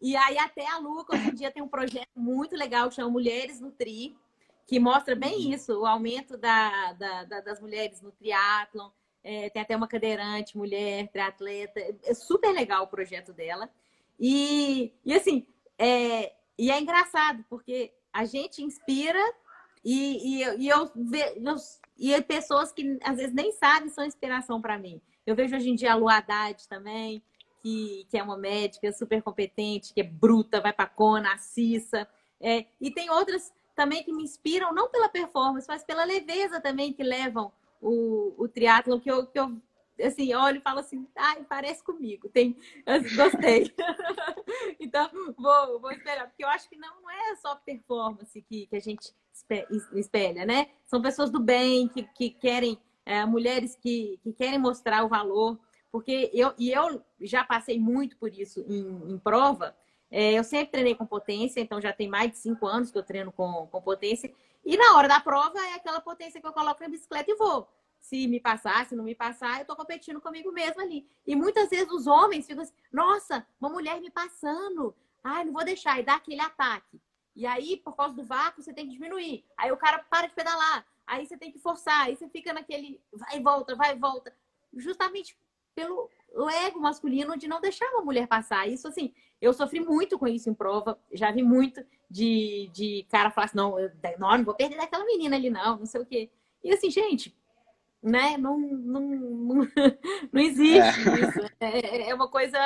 E 0.00 0.14
aí 0.14 0.38
até 0.38 0.66
a 0.68 0.78
Luca, 0.78 1.16
hoje 1.16 1.28
em 1.28 1.34
dia, 1.34 1.50
tem 1.50 1.62
um 1.62 1.68
projeto 1.68 2.08
muito 2.14 2.54
legal 2.54 2.88
que 2.88 2.94
chama 2.94 3.10
Mulheres 3.10 3.60
no 3.60 3.72
Tri, 3.72 4.16
que 4.66 4.78
mostra 4.78 5.16
bem 5.16 5.46
uhum. 5.46 5.54
isso, 5.54 5.80
o 5.80 5.86
aumento 5.86 6.36
da, 6.36 6.92
da, 6.92 7.24
da 7.24 7.40
das 7.40 7.60
mulheres 7.60 8.00
no 8.02 8.12
triatlon. 8.12 8.90
É, 9.28 9.50
tem 9.50 9.60
até 9.60 9.74
uma 9.76 9.88
cadeirante, 9.88 10.56
mulher, 10.56 11.08
triatleta. 11.08 11.80
É 12.04 12.14
super 12.14 12.52
legal 12.52 12.84
o 12.84 12.86
projeto 12.86 13.32
dela. 13.32 13.68
E, 14.20 14.92
e 15.04 15.12
assim, 15.12 15.44
é, 15.76 16.32
e 16.56 16.70
é 16.70 16.80
engraçado, 16.80 17.44
porque 17.50 17.92
a 18.12 18.24
gente 18.24 18.62
inspira 18.62 19.18
e, 19.84 20.42
e, 20.42 20.58
e 20.60 20.68
eu 20.68 20.88
vejo 20.94 21.40
e 21.98 22.22
pessoas 22.22 22.70
que 22.72 22.98
às 23.02 23.16
vezes 23.16 23.34
nem 23.34 23.50
sabem 23.50 23.88
são 23.88 24.04
inspiração 24.04 24.60
para 24.60 24.78
mim. 24.78 25.00
Eu 25.26 25.34
vejo 25.34 25.56
hoje 25.56 25.70
em 25.70 25.74
dia 25.74 25.92
a 25.92 25.96
Lu 25.96 26.08
Haddad 26.08 26.68
também, 26.68 27.20
que, 27.60 28.06
que 28.08 28.16
é 28.16 28.22
uma 28.22 28.36
médica 28.36 28.92
super 28.92 29.20
competente, 29.22 29.92
que 29.92 30.02
é 30.02 30.04
bruta, 30.04 30.60
vai 30.60 30.72
para 30.72 30.86
Cona, 30.86 31.32
a 31.32 31.38
Cissa. 31.38 32.06
É, 32.40 32.64
e 32.80 32.92
tem 32.92 33.10
outras 33.10 33.52
também 33.74 34.04
que 34.04 34.12
me 34.12 34.22
inspiram, 34.22 34.72
não 34.72 34.88
pela 34.88 35.08
performance, 35.08 35.66
mas 35.66 35.82
pela 35.82 36.04
leveza 36.04 36.60
também 36.60 36.92
que 36.92 37.02
levam 37.02 37.50
o, 37.80 38.34
o 38.36 38.48
triatlo 38.48 39.00
que 39.00 39.10
eu, 39.10 39.26
que 39.26 39.38
eu 39.38 39.60
assim, 40.02 40.34
olho 40.34 40.58
e 40.58 40.62
falo 40.62 40.80
assim, 40.80 41.06
ai, 41.16 41.44
parece 41.48 41.82
comigo, 41.82 42.28
tem, 42.28 42.56
gostei. 43.16 43.72
então, 44.78 45.08
vou, 45.36 45.80
vou 45.80 45.90
esperar, 45.90 46.26
porque 46.26 46.44
eu 46.44 46.48
acho 46.48 46.68
que 46.68 46.76
não, 46.76 47.00
não 47.00 47.10
é 47.10 47.36
só 47.36 47.54
performance 47.56 48.42
que, 48.42 48.66
que 48.66 48.76
a 48.76 48.80
gente 48.80 49.12
espelha, 49.94 50.44
né? 50.44 50.68
São 50.84 51.00
pessoas 51.00 51.30
do 51.30 51.40
bem, 51.40 51.88
que, 51.88 52.02
que 52.02 52.30
querem, 52.30 52.78
é, 53.04 53.24
mulheres 53.24 53.76
que, 53.76 54.18
que 54.22 54.32
querem 54.32 54.58
mostrar 54.58 55.04
o 55.04 55.08
valor, 55.08 55.58
porque 55.90 56.30
eu, 56.34 56.52
e 56.58 56.70
eu 56.70 57.02
já 57.20 57.44
passei 57.44 57.78
muito 57.78 58.16
por 58.18 58.32
isso 58.32 58.64
em, 58.68 59.12
em 59.12 59.18
prova, 59.18 59.74
é, 60.10 60.34
eu 60.34 60.44
sempre 60.44 60.72
treinei 60.72 60.94
com 60.94 61.06
potência, 61.06 61.60
então 61.60 61.80
já 61.80 61.92
tem 61.92 62.08
mais 62.08 62.30
de 62.30 62.38
cinco 62.38 62.66
anos 62.66 62.90
que 62.90 62.98
eu 62.98 63.02
treino 63.02 63.32
com, 63.32 63.66
com 63.66 63.82
potência. 63.82 64.32
E 64.64 64.76
na 64.76 64.96
hora 64.96 65.08
da 65.08 65.20
prova 65.20 65.58
é 65.58 65.74
aquela 65.74 66.00
potência 66.00 66.40
que 66.40 66.46
eu 66.46 66.52
coloco 66.52 66.82
na 66.82 66.88
bicicleta 66.88 67.30
e 67.30 67.34
vou. 67.34 67.68
Se 68.00 68.26
me 68.28 68.38
passar, 68.38 68.86
se 68.86 68.94
não 68.94 69.02
me 69.02 69.14
passar, 69.14 69.60
eu 69.60 69.64
tô 69.64 69.74
competindo 69.74 70.20
comigo 70.20 70.52
mesmo 70.52 70.80
ali. 70.80 71.08
E 71.26 71.34
muitas 71.34 71.68
vezes 71.68 71.90
os 71.90 72.06
homens 72.06 72.46
ficam 72.46 72.62
assim, 72.62 72.72
nossa, 72.92 73.46
uma 73.60 73.68
mulher 73.68 74.00
me 74.00 74.10
passando. 74.10 74.94
Ai, 75.24 75.44
não 75.44 75.52
vou 75.52 75.64
deixar, 75.64 75.98
e 75.98 76.04
dá 76.04 76.14
aquele 76.14 76.40
ataque. 76.40 77.00
E 77.34 77.46
aí, 77.46 77.76
por 77.76 77.96
causa 77.96 78.14
do 78.14 78.24
vácuo, 78.24 78.62
você 78.62 78.72
tem 78.72 78.86
que 78.86 78.92
diminuir. 78.92 79.44
Aí 79.56 79.70
o 79.72 79.76
cara 79.76 79.98
para 79.98 80.28
de 80.28 80.34
pedalar. 80.34 80.86
Aí 81.06 81.26
você 81.26 81.36
tem 81.36 81.52
que 81.52 81.58
forçar. 81.58 82.06
Aí 82.06 82.16
você 82.16 82.28
fica 82.28 82.52
naquele 82.52 83.00
vai 83.12 83.36
e 83.36 83.42
volta, 83.42 83.74
vai 83.74 83.92
e 83.94 83.98
volta. 83.98 84.34
Justamente 84.74 85.36
pelo 85.74 86.10
ego 86.64 86.80
masculino 86.80 87.36
de 87.36 87.46
não 87.46 87.60
deixar 87.60 87.86
uma 87.90 88.02
mulher 88.02 88.26
passar. 88.26 88.66
Isso, 88.66 88.88
assim, 88.88 89.12
eu 89.40 89.52
sofri 89.52 89.80
muito 89.80 90.18
com 90.18 90.26
isso 90.26 90.48
em 90.48 90.54
prova. 90.54 90.98
Já 91.12 91.30
vi 91.30 91.42
muito 91.42 91.84
de, 92.10 92.70
de 92.72 93.06
cara 93.10 93.30
falar 93.30 93.46
assim, 93.46 93.56
não, 93.56 93.78
eu, 93.78 93.90
não, 94.18 94.38
não 94.38 94.44
vou 94.44 94.54
perder 94.54 94.76
daquela 94.76 95.04
menina 95.04 95.36
ali, 95.36 95.50
não, 95.50 95.78
não 95.78 95.86
sei 95.86 96.00
o 96.00 96.06
quê. 96.06 96.30
E 96.62 96.72
assim, 96.72 96.90
gente, 96.90 97.36
né, 98.02 98.36
não, 98.36 98.58
não, 98.58 99.00
não, 99.00 99.68
não 100.32 100.40
existe 100.40 101.08
é. 101.08 101.20
isso. 101.20 101.40
É, 101.60 101.78
é, 101.78 102.10
é 102.10 102.14
uma 102.14 102.28
coisa... 102.28 102.58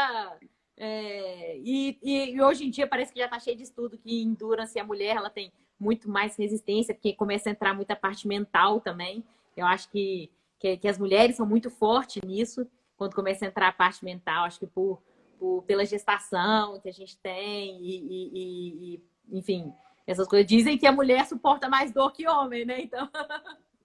É, 0.82 1.58
e, 1.58 1.98
e, 2.02 2.40
hoje 2.40 2.66
em 2.66 2.70
dia 2.70 2.86
parece 2.86 3.12
que 3.12 3.18
já 3.18 3.26
está 3.26 3.38
cheio 3.38 3.54
de 3.54 3.64
estudo 3.64 3.98
que 3.98 4.22
endurance 4.22 4.78
a 4.78 4.84
mulher 4.84 5.14
ela 5.14 5.28
tem 5.28 5.52
muito 5.78 6.08
mais 6.08 6.36
resistência, 6.36 6.94
porque 6.94 7.12
começa 7.12 7.50
a 7.50 7.52
entrar 7.52 7.74
muita 7.74 7.94
parte 7.94 8.26
mental 8.26 8.80
também. 8.80 9.22
Eu 9.54 9.66
acho 9.66 9.90
que, 9.90 10.30
que, 10.58 10.78
que 10.78 10.88
as 10.88 10.98
mulheres 10.98 11.36
são 11.36 11.44
muito 11.44 11.68
fortes 11.68 12.22
nisso, 12.22 12.66
quando 12.96 13.14
começa 13.14 13.44
a 13.44 13.48
entrar 13.48 13.68
a 13.68 13.72
parte 13.72 14.02
mental, 14.04 14.44
acho 14.44 14.58
que 14.58 14.66
por 14.66 15.02
por, 15.40 15.62
pela 15.62 15.86
gestação 15.86 16.78
que 16.80 16.88
a 16.90 16.92
gente 16.92 17.16
tem 17.16 17.82
e, 17.82 17.96
e, 17.96 18.94
e, 18.94 19.38
enfim, 19.38 19.72
essas 20.06 20.28
coisas. 20.28 20.46
Dizem 20.46 20.76
que 20.76 20.86
a 20.86 20.92
mulher 20.92 21.24
suporta 21.24 21.66
mais 21.66 21.90
dor 21.90 22.12
que 22.12 22.28
homem, 22.28 22.66
né? 22.66 22.82
Então, 22.82 23.10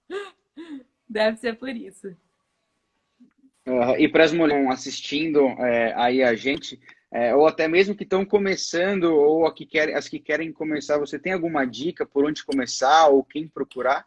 deve 1.08 1.38
ser 1.38 1.58
por 1.58 1.70
isso. 1.70 2.08
Uh, 3.66 3.96
e 3.98 4.06
para 4.06 4.24
as 4.24 4.32
mulheres 4.32 4.68
assistindo 4.68 5.40
é, 5.58 5.92
aí 5.94 6.22
a 6.22 6.36
gente, 6.36 6.78
é, 7.10 7.34
ou 7.34 7.48
até 7.48 7.66
mesmo 7.66 7.96
que 7.96 8.04
estão 8.04 8.24
começando, 8.24 9.04
ou 9.04 9.50
que 9.52 9.64
querem, 9.64 9.94
as 9.94 10.08
que 10.08 10.20
querem 10.20 10.52
começar, 10.52 10.98
você 10.98 11.18
tem 11.18 11.32
alguma 11.32 11.64
dica 11.64 12.04
por 12.04 12.24
onde 12.24 12.44
começar 12.44 13.08
ou 13.08 13.24
quem 13.24 13.48
procurar? 13.48 14.06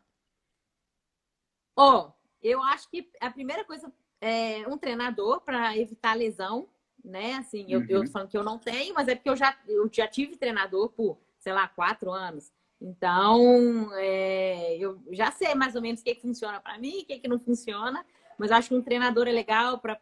Oh, 1.75 2.12
eu 2.41 2.62
acho 2.62 2.89
que 2.89 3.10
a 3.20 3.32
primeira 3.32 3.65
coisa 3.65 3.91
é 4.22 4.68
um 4.68 4.77
treinador 4.77 5.41
para 5.41 5.75
evitar 5.75 6.13
lesão 6.13 6.70
né? 7.03 7.36
Assim, 7.36 7.65
eu, 7.68 7.79
uhum. 7.79 7.86
eu 7.89 8.06
tô 8.06 8.12
falando 8.12 8.29
que 8.29 8.38
eu 8.38 8.44
não 8.44 8.58
tenho, 8.58 8.94
mas 8.94 9.08
é 9.08 9.15
porque 9.15 9.29
eu 9.29 9.36
já, 9.36 9.58
eu 9.68 9.89
já 9.91 10.08
tive 10.08 10.38
treinador 10.38 10.89
por, 10.89 11.18
sei 11.38 11.53
lá, 11.53 11.68
quatro 11.68 12.12
anos. 12.12 12.51
Então, 12.82 13.91
é, 13.96 14.77
eu 14.77 15.01
já 15.12 15.32
sei 15.32 15.53
mais 15.53 15.75
ou 15.75 15.82
menos 15.82 16.00
o 16.00 16.03
que, 16.03 16.15
que 16.15 16.22
funciona 16.22 16.62
para 16.62 16.77
mim, 16.77 17.01
o 17.01 17.06
que, 17.06 17.20
que 17.20 17.27
não 17.27 17.39
funciona, 17.39 18.06
mas 18.38 18.51
acho 18.51 18.70
que 18.70 18.75
um 18.75 18.82
treinador 18.82 19.27
é 19.27 19.32
legal 19.32 19.79
para 19.79 20.00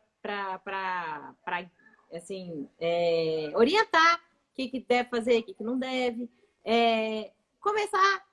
assim, 2.14 2.70
é, 2.80 3.52
orientar 3.56 4.18
o 4.52 4.54
que, 4.54 4.70
que 4.70 4.80
deve 4.80 5.10
fazer, 5.10 5.40
o 5.40 5.44
que, 5.44 5.54
que 5.56 5.64
não 5.64 5.80
deve. 5.80 6.30
É, 6.64 7.32
começar 7.60 8.26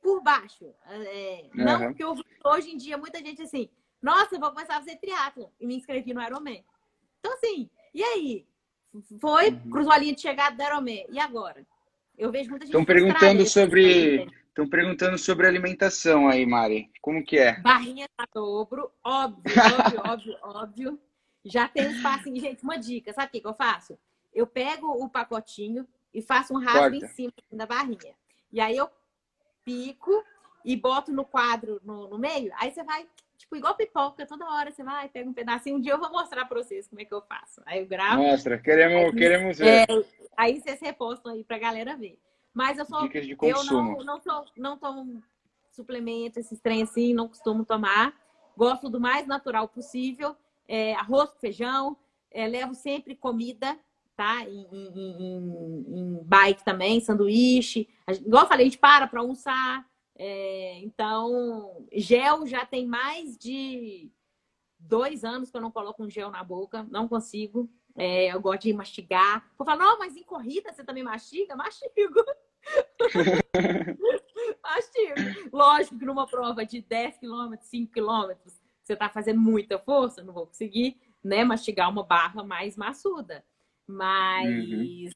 por 0.00 0.22
baixo. 0.22 0.72
É, 0.86 1.50
uhum. 1.54 1.64
Não, 1.64 1.78
porque 1.80 2.04
hoje 2.44 2.70
em 2.70 2.76
dia 2.76 2.96
muita 2.96 3.18
gente 3.18 3.42
assim, 3.42 3.68
nossa, 4.00 4.38
vou 4.38 4.50
começar 4.50 4.76
a 4.76 4.80
fazer 4.80 4.96
triatlo 4.96 5.52
e 5.60 5.66
me 5.66 5.76
inscrevi 5.76 6.14
no 6.14 6.22
Ironman. 6.22 6.64
Então, 7.18 7.32
assim, 7.34 7.70
e 7.94 8.02
aí? 8.02 8.46
Foi, 9.20 9.50
uhum. 9.50 9.70
cruzou 9.70 9.92
a 9.92 9.98
linha 9.98 10.14
de 10.14 10.20
chegada 10.20 10.56
do 10.56 10.62
Ironman. 10.62 11.06
E 11.10 11.18
agora? 11.18 11.66
Eu 12.16 12.32
vejo 12.32 12.50
muita 12.50 12.66
gente. 12.66 12.74
Estão 12.74 12.84
perguntando 12.84 13.46
sobre. 13.46 14.26
Estão 14.48 14.68
perguntando 14.68 15.16
sobre 15.18 15.46
alimentação 15.46 16.28
aí, 16.28 16.44
Mari. 16.44 16.90
Como 17.00 17.24
que 17.24 17.38
é? 17.38 17.60
Barrinha 17.60 18.08
a 18.18 18.26
dobro, 18.34 18.90
óbvio, 19.04 19.54
óbvio, 19.78 20.00
óbvio, 20.04 20.38
óbvio. 20.42 21.00
Já 21.44 21.68
tem 21.68 21.86
um 21.86 21.92
espacinho. 21.92 22.40
Gente, 22.40 22.64
uma 22.64 22.76
dica. 22.76 23.12
Sabe 23.12 23.28
o 23.28 23.30
que, 23.30 23.40
que 23.40 23.46
eu 23.46 23.54
faço? 23.54 23.96
Eu 24.34 24.48
pego 24.48 24.88
o 24.88 25.08
pacotinho 25.08 25.86
e 26.12 26.20
faço 26.20 26.52
um 26.54 26.58
rasgo 26.58 26.96
em 26.96 27.06
cima 27.06 27.32
da 27.52 27.66
barrinha. 27.66 28.14
E 28.52 28.60
aí 28.60 28.76
eu 28.76 28.90
pico 29.64 30.24
e 30.64 30.74
boto 30.74 31.12
no 31.12 31.24
quadro 31.24 31.80
no, 31.84 32.08
no 32.08 32.18
meio. 32.18 32.50
Aí 32.56 32.72
você 32.72 32.82
vai, 32.82 33.06
tipo, 33.38 33.56
igual 33.56 33.74
pipoca, 33.74 34.26
toda 34.26 34.50
hora 34.50 34.70
você 34.70 34.82
vai, 34.82 35.08
pega 35.08 35.30
um 35.30 35.32
pedacinho. 35.32 35.76
Um 35.76 35.80
dia 35.80 35.92
eu 35.92 35.98
vou 35.98 36.10
mostrar 36.10 36.44
pra 36.44 36.62
vocês 36.62 36.86
como 36.88 37.00
é 37.00 37.04
que 37.04 37.14
eu 37.14 37.22
faço. 37.22 37.62
Aí 37.64 37.80
eu 37.80 37.86
gravo. 37.86 38.22
Mostra, 38.22 38.58
queremos, 38.58 39.06
aí, 39.06 39.14
queremos 39.14 39.58
ver. 39.58 39.66
É, 39.66 39.86
aí 40.36 40.60
vocês 40.60 40.80
repostam 40.80 41.32
aí 41.32 41.44
pra 41.44 41.58
galera 41.58 41.96
ver. 41.96 42.18
Mas 42.52 42.78
eu 42.78 42.84
sou. 42.84 43.02
Dicas 43.02 43.26
de 43.26 43.36
consumo. 43.36 44.00
Eu 44.00 44.04
não, 44.04 44.04
não, 44.04 44.20
tô, 44.20 44.44
não 44.56 44.76
tomo 44.76 45.22
suplemento, 45.70 46.40
esses 46.40 46.60
trem 46.60 46.82
assim, 46.82 47.14
não 47.14 47.28
costumo 47.28 47.64
tomar. 47.64 48.12
Gosto 48.56 48.90
do 48.90 49.00
mais 49.00 49.26
natural 49.26 49.68
possível. 49.68 50.36
É, 50.66 50.94
arroz 50.94 51.30
feijão. 51.40 51.96
É, 52.30 52.46
levo 52.46 52.74
sempre 52.74 53.14
comida 53.14 53.78
tá? 54.18 54.42
Em, 54.42 54.66
em, 54.72 54.88
em, 54.96 55.86
em 55.88 56.20
bike 56.24 56.64
também, 56.64 57.00
sanduíche. 57.00 57.88
Igual 58.26 58.42
eu 58.42 58.48
falei, 58.48 58.66
a 58.66 58.68
gente 58.68 58.78
para 58.78 59.06
para 59.06 59.20
almoçar. 59.20 59.86
É, 60.18 60.80
então, 60.80 61.86
gel 61.92 62.44
já 62.44 62.66
tem 62.66 62.84
mais 62.84 63.38
de 63.38 64.10
dois 64.78 65.24
anos 65.24 65.50
que 65.50 65.56
eu 65.56 65.60
não 65.60 65.70
coloco 65.70 66.02
um 66.02 66.10
gel 66.10 66.30
na 66.30 66.42
boca, 66.42 66.84
não 66.90 67.06
consigo. 67.06 67.70
É, 67.96 68.32
eu 68.32 68.40
gosto 68.40 68.62
de 68.62 68.72
mastigar. 68.72 69.48
Eu 69.58 69.64
falo, 69.64 69.78
não, 69.78 69.98
mas 69.98 70.16
em 70.16 70.24
corrida 70.24 70.72
você 70.72 70.82
também 70.84 71.04
mastiga? 71.04 71.54
Mastigo. 71.56 72.24
mastigo. 74.62 75.50
Lógico 75.52 75.98
que 75.98 76.04
numa 76.04 76.26
prova 76.26 76.66
de 76.66 76.80
10 76.80 77.18
km, 77.18 77.54
5 77.60 77.92
km, 77.92 78.34
você 78.82 78.92
está 78.92 79.08
fazendo 79.08 79.40
muita 79.40 79.78
força, 79.78 80.22
não 80.22 80.34
vou 80.34 80.46
conseguir 80.46 81.00
né, 81.22 81.44
mastigar 81.44 81.90
uma 81.90 82.02
barra 82.02 82.42
mais 82.42 82.76
maçuda. 82.76 83.44
Mas. 83.86 84.48
Uhum. 84.48 85.10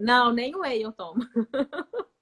Não, 0.00 0.32
nem 0.32 0.54
o 0.54 0.60
whey 0.60 0.82
eu 0.82 0.92
tomo. 0.92 1.20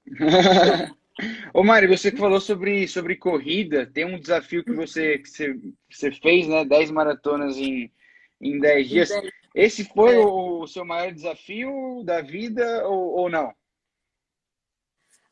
Ô 1.52 1.62
Mari, 1.62 1.86
você 1.86 2.10
que 2.10 2.18
falou 2.18 2.40
sobre, 2.40 2.88
sobre 2.88 3.16
corrida, 3.16 3.86
tem 3.86 4.04
um 4.04 4.18
desafio 4.18 4.64
que 4.64 4.72
você, 4.72 5.18
que 5.18 5.28
você, 5.28 5.54
você 5.90 6.10
fez, 6.10 6.48
né? 6.48 6.64
10 6.64 6.90
maratonas 6.90 7.56
em, 7.56 7.92
em 8.40 8.58
10 8.58 8.88
dias. 8.88 9.10
Esse 9.54 9.84
foi 9.84 10.16
é. 10.16 10.18
o 10.18 10.66
seu 10.66 10.84
maior 10.84 11.12
desafio 11.12 12.02
da 12.04 12.20
vida 12.20 12.86
ou, 12.88 13.20
ou 13.20 13.30
não? 13.30 13.54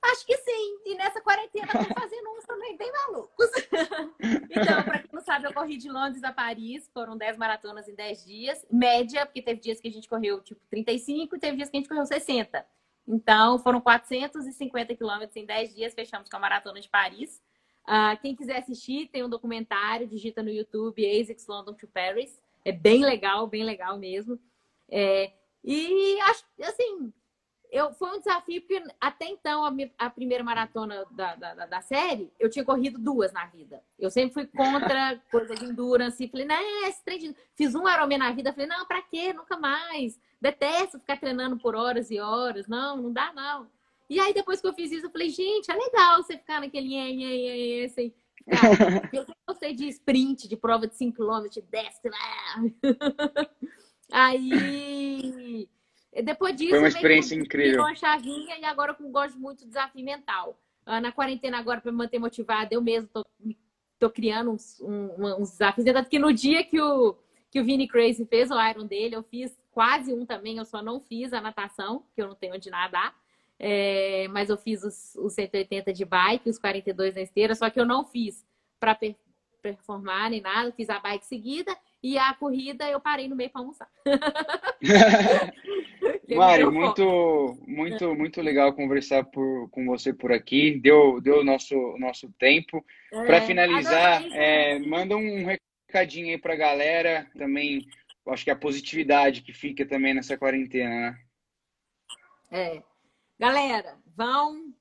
Acho 0.02 0.26
que 0.26 0.37
sim. 0.37 0.80
E 0.84 0.96
nessa 0.96 1.20
quarentena 1.20 1.68
tô 1.68 1.94
fazendo 1.94 2.30
uns 2.30 2.44
também 2.44 2.76
bem 2.76 2.90
malucos. 2.92 3.50
então, 4.50 4.82
para 4.82 4.99
quem 4.99 5.11
não 5.12 5.20
sabe, 5.20 5.46
eu 5.46 5.54
corri 5.54 5.76
de 5.76 5.88
Londres 5.88 6.25
a 6.25 6.32
Paris. 6.32 6.90
Foram 6.92 7.16
10 7.16 7.37
maratonas 7.37 7.88
em 7.88 7.94
10 7.94 8.25
dias. 8.25 8.66
Média, 8.70 9.25
porque 9.25 9.40
teve 9.40 9.61
dias 9.61 9.80
que 9.80 9.88
a 9.88 9.92
gente 9.92 10.08
correu 10.08 10.40
tipo 10.40 10.61
35 10.70 11.37
e 11.37 11.38
teve 11.38 11.56
dias 11.56 11.70
que 11.70 11.76
a 11.76 11.80
gente 11.80 11.88
correu 11.88 12.04
60. 12.04 12.66
Então, 13.06 13.59
foram 13.59 13.80
450 13.80 14.94
quilômetros 14.94 15.37
em 15.37 15.44
10 15.44 15.75
dias. 15.75 15.94
Fechamos 15.94 16.28
com 16.28 16.37
a 16.37 16.40
Maratona 16.40 16.80
de 16.80 16.88
Paris. 16.88 17.42
Uh, 17.85 18.20
quem 18.20 18.37
quiser 18.37 18.59
assistir, 18.59 19.09
tem 19.09 19.24
um 19.24 19.29
documentário, 19.29 20.07
digita 20.07 20.42
no 20.42 20.50
YouTube 20.50 21.05
ASICS 21.05 21.46
London 21.48 21.74
to 21.74 21.88
Paris. 21.88 22.40
É 22.64 22.70
bem 22.70 23.05
legal, 23.05 23.46
bem 23.46 23.64
legal 23.64 23.98
mesmo. 23.98 24.38
É, 24.88 25.33
e 25.64 26.18
assim, 26.61 27.12
eu, 27.72 27.90
foi 27.94 28.11
um 28.11 28.18
desafio, 28.18 28.61
porque 28.61 28.82
até 29.00 29.26
então, 29.26 29.64
a, 29.64 29.72
a 29.96 30.11
primeira 30.11 30.44
maratona 30.44 31.06
da, 31.11 31.35
da, 31.35 31.54
da, 31.64 31.80
série, 31.80 32.30
eu 32.38 32.50
tinha 32.50 32.66
corrido 32.66 32.98
duas 32.98 33.32
na 33.32 33.46
vida. 33.46 33.82
Eu 33.98 34.11
sempre 34.11 34.35
fui 34.35 34.46
contra 34.46 35.18
coisa 35.32 35.54
de 35.54 35.64
endurance. 35.64 36.28
Falei, 36.28 36.44
né, 36.44 36.58
esse 36.87 37.02
trem 37.02 37.18
de... 37.18 37.35
Fiz 37.56 37.74
um 37.74 37.88
Ironman 37.88 38.18
na 38.18 38.30
vida. 38.30 38.52
Falei, 38.52 38.66
não, 38.66 38.85
pra 38.85 39.00
quê? 39.00 39.32
Nunca 39.32 39.56
mais. 39.56 40.20
Detesto 40.38 40.98
ficar 40.98 41.18
treinando 41.18 41.56
por 41.56 41.74
horas 41.74 42.11
e 42.11 42.20
horas. 42.20 42.68
Não, 42.68 42.98
não 42.98 43.11
dá, 43.11 43.32
não. 43.32 43.66
E 44.06 44.20
aí, 44.20 44.35
depois 44.35 44.61
que 44.61 44.66
eu 44.66 44.74
fiz 44.74 44.92
isso, 44.92 45.06
eu 45.06 45.11
falei, 45.11 45.30
gente, 45.30 45.70
é 45.70 45.74
legal 45.74 46.22
você 46.22 46.37
ficar 46.37 46.61
naquele... 46.61 47.87
Assim, 47.87 48.12
eu 49.14 49.24
sempre 49.24 49.40
gostei 49.48 49.74
de 49.74 49.88
sprint, 49.88 50.46
de 50.46 50.58
prova 50.58 50.87
de 50.87 50.94
5 50.94 51.16
km, 51.16 51.48
de 51.48 51.62
10 51.62 52.00
Aí 54.12 55.66
depois 56.20 56.55
disso, 56.55 56.70
foi 56.70 56.79
uma 56.79 56.88
experiência 56.88 57.35
incrível. 57.35 57.81
uma 57.81 57.94
chavinha 57.94 58.59
e 58.59 58.64
agora 58.64 58.94
eu 58.98 59.09
gosto 59.09 59.38
muito 59.38 59.61
do 59.61 59.68
desafio 59.68 60.05
mental. 60.05 60.59
Ah, 60.85 61.01
na 61.01 61.12
quarentena 61.12 61.59
agora, 61.59 61.81
para 61.81 61.90
me 61.90 61.98
manter 61.98 62.18
motivada, 62.18 62.75
eu 62.75 62.83
mesmo 62.83 63.09
tô, 63.09 63.25
tô 63.98 64.11
criando 64.11 64.51
uns, 64.51 64.81
um, 64.81 65.40
uns 65.40 65.53
desafios. 65.53 65.87
Tanto 65.87 66.11
que 66.11 66.18
no 66.18 66.33
dia 66.33 66.64
que 66.64 66.79
o, 66.81 67.16
que 67.51 67.61
o 67.61 67.64
Vini 67.64 67.88
Crazy 67.88 68.27
fez 68.27 68.51
o 68.51 68.61
Iron 68.61 68.85
dele, 68.85 69.16
eu 69.16 69.22
fiz 69.22 69.57
quase 69.70 70.12
um 70.12 70.27
também, 70.27 70.59
eu 70.59 70.64
só 70.66 70.83
não 70.83 71.01
fiz 71.01 71.33
a 71.33 71.40
natação, 71.40 72.05
que 72.14 72.20
eu 72.20 72.29
não 72.29 72.35
tenho 72.35 72.55
onde 72.55 72.68
nadar. 72.68 73.14
É, 73.59 74.27
mas 74.29 74.51
eu 74.51 74.59
fiz 74.59 74.83
os, 74.83 75.14
os 75.14 75.33
180 75.35 75.92
de 75.92 76.05
bike, 76.05 76.51
os 76.51 76.59
42 76.59 77.14
na 77.14 77.22
esteira, 77.22 77.55
só 77.55 77.70
que 77.70 77.79
eu 77.79 77.87
não 77.87 78.05
fiz 78.05 78.44
para 78.81 78.94
per 78.94 79.14
performar 79.62 80.29
nem 80.29 80.40
nada, 80.40 80.72
fiz 80.72 80.90
a 80.90 80.98
bike 80.98 81.25
seguida 81.25 81.72
e 82.02 82.18
a 82.18 82.34
corrida 82.34 82.88
eu 82.90 83.00
parei 83.00 83.28
no 83.28 83.36
meio 83.36 83.50
para 83.50 83.60
almoçar. 83.60 83.88
Mari, 86.34 86.64
muito, 86.64 87.58
muito, 87.66 88.14
muito 88.14 88.40
legal 88.40 88.72
conversar 88.74 89.24
por, 89.24 89.68
com 89.70 89.84
você 89.86 90.12
por 90.12 90.32
aqui. 90.32 90.80
Deu, 90.80 91.20
deu 91.20 91.40
o 91.40 91.44
nosso, 91.44 91.74
nosso 91.98 92.32
tempo. 92.38 92.84
É, 93.12 93.24
para 93.24 93.42
finalizar, 93.42 94.24
é, 94.32 94.78
manda 94.80 95.16
um 95.16 95.44
recadinho 95.44 96.30
aí 96.30 96.38
para 96.38 96.54
a 96.54 96.56
galera 96.56 97.30
também. 97.36 97.86
Acho 98.28 98.44
que 98.44 98.50
a 98.50 98.56
positividade 98.56 99.42
que 99.42 99.52
fica 99.52 99.86
também 99.86 100.14
nessa 100.14 100.36
quarentena, 100.36 101.10
né? 101.10 101.18
É. 102.50 102.82
Galera, 103.38 103.98
vão 104.16 104.72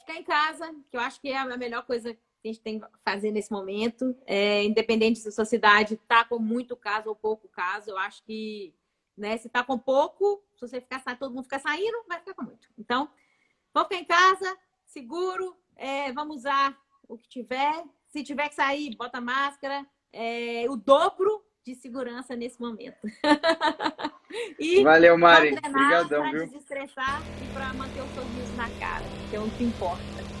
ficar 0.00 0.14
em 0.16 0.24
casa, 0.24 0.74
que 0.90 0.96
eu 0.96 1.00
acho 1.00 1.20
que 1.20 1.28
é 1.28 1.36
a 1.36 1.56
melhor 1.56 1.84
coisa 1.84 2.16
a 2.44 2.48
gente 2.48 2.60
tem 2.60 2.80
que 2.80 2.86
fazer 3.04 3.30
nesse 3.30 3.50
momento. 3.50 4.16
É, 4.26 4.62
independente 4.64 5.18
se 5.18 5.28
a 5.28 5.32
sua 5.32 5.44
cidade 5.44 5.94
está 5.94 6.24
com 6.24 6.38
muito 6.38 6.76
caso 6.76 7.08
ou 7.08 7.16
pouco 7.16 7.48
caso, 7.48 7.90
eu 7.90 7.98
acho 7.98 8.22
que 8.24 8.74
né, 9.16 9.36
se 9.36 9.48
está 9.48 9.64
com 9.64 9.76
pouco, 9.76 10.42
se 10.54 10.60
você 10.60 10.80
ficar 10.80 11.00
todo 11.16 11.34
mundo 11.34 11.44
ficar 11.44 11.58
saindo, 11.58 12.04
vai 12.08 12.20
ficar 12.20 12.34
com 12.34 12.44
muito. 12.44 12.68
Então, 12.78 13.10
vamos 13.74 13.88
ficar 13.88 14.00
em 14.00 14.04
casa, 14.04 14.56
seguro, 14.86 15.56
é, 15.76 16.12
vamos 16.12 16.36
usar 16.36 16.78
o 17.08 17.18
que 17.18 17.28
tiver. 17.28 17.84
Se 18.08 18.22
tiver 18.22 18.48
que 18.48 18.54
sair, 18.54 18.96
bota 18.96 19.20
máscara. 19.20 19.84
É, 20.12 20.64
o 20.68 20.76
dobro 20.76 21.44
de 21.64 21.74
segurança 21.74 22.34
nesse 22.34 22.60
momento. 22.60 22.96
e 24.58 24.82
Valeu, 24.82 25.18
Mari. 25.18 25.54
Obrigadão, 25.58 26.22
viu? 26.30 26.32
Para 26.32 26.46
desestressar 26.46 27.22
e 27.42 27.52
para 27.52 27.74
manter 27.74 28.00
o 28.00 28.08
sorriso 28.14 28.56
na 28.56 28.70
cara, 28.78 29.04
que 29.28 29.36
é 29.36 29.40
o 29.40 29.50
que 29.50 29.64
importa. 29.64 30.37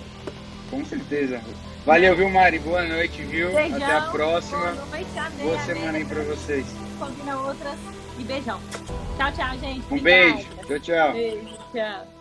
Com 0.70 0.84
certeza. 0.84 1.40
Valeu, 1.86 2.14
viu, 2.14 2.28
Mari? 2.28 2.58
Boa 2.58 2.82
noite, 2.82 3.22
viu? 3.22 3.52
Beijão, 3.52 3.76
Até 3.76 3.96
a 3.96 4.00
próxima. 4.02 4.72
Boa, 4.72 4.86
noite, 4.86 5.08
boa 5.42 5.58
semana 5.60 5.98
aí 5.98 6.04
pra 6.04 6.22
vocês. 6.22 6.66
Combina 6.98 7.38
outras 7.40 7.78
e 8.18 8.24
beijão. 8.24 8.60
Tchau, 9.16 9.32
tchau, 9.32 9.58
gente. 9.58 9.84
Um 9.90 9.98
beijo. 9.98 10.46
Tchau, 10.66 10.80
tchau. 10.80 11.12
Beijo, 11.12 11.48
tchau. 11.72 12.17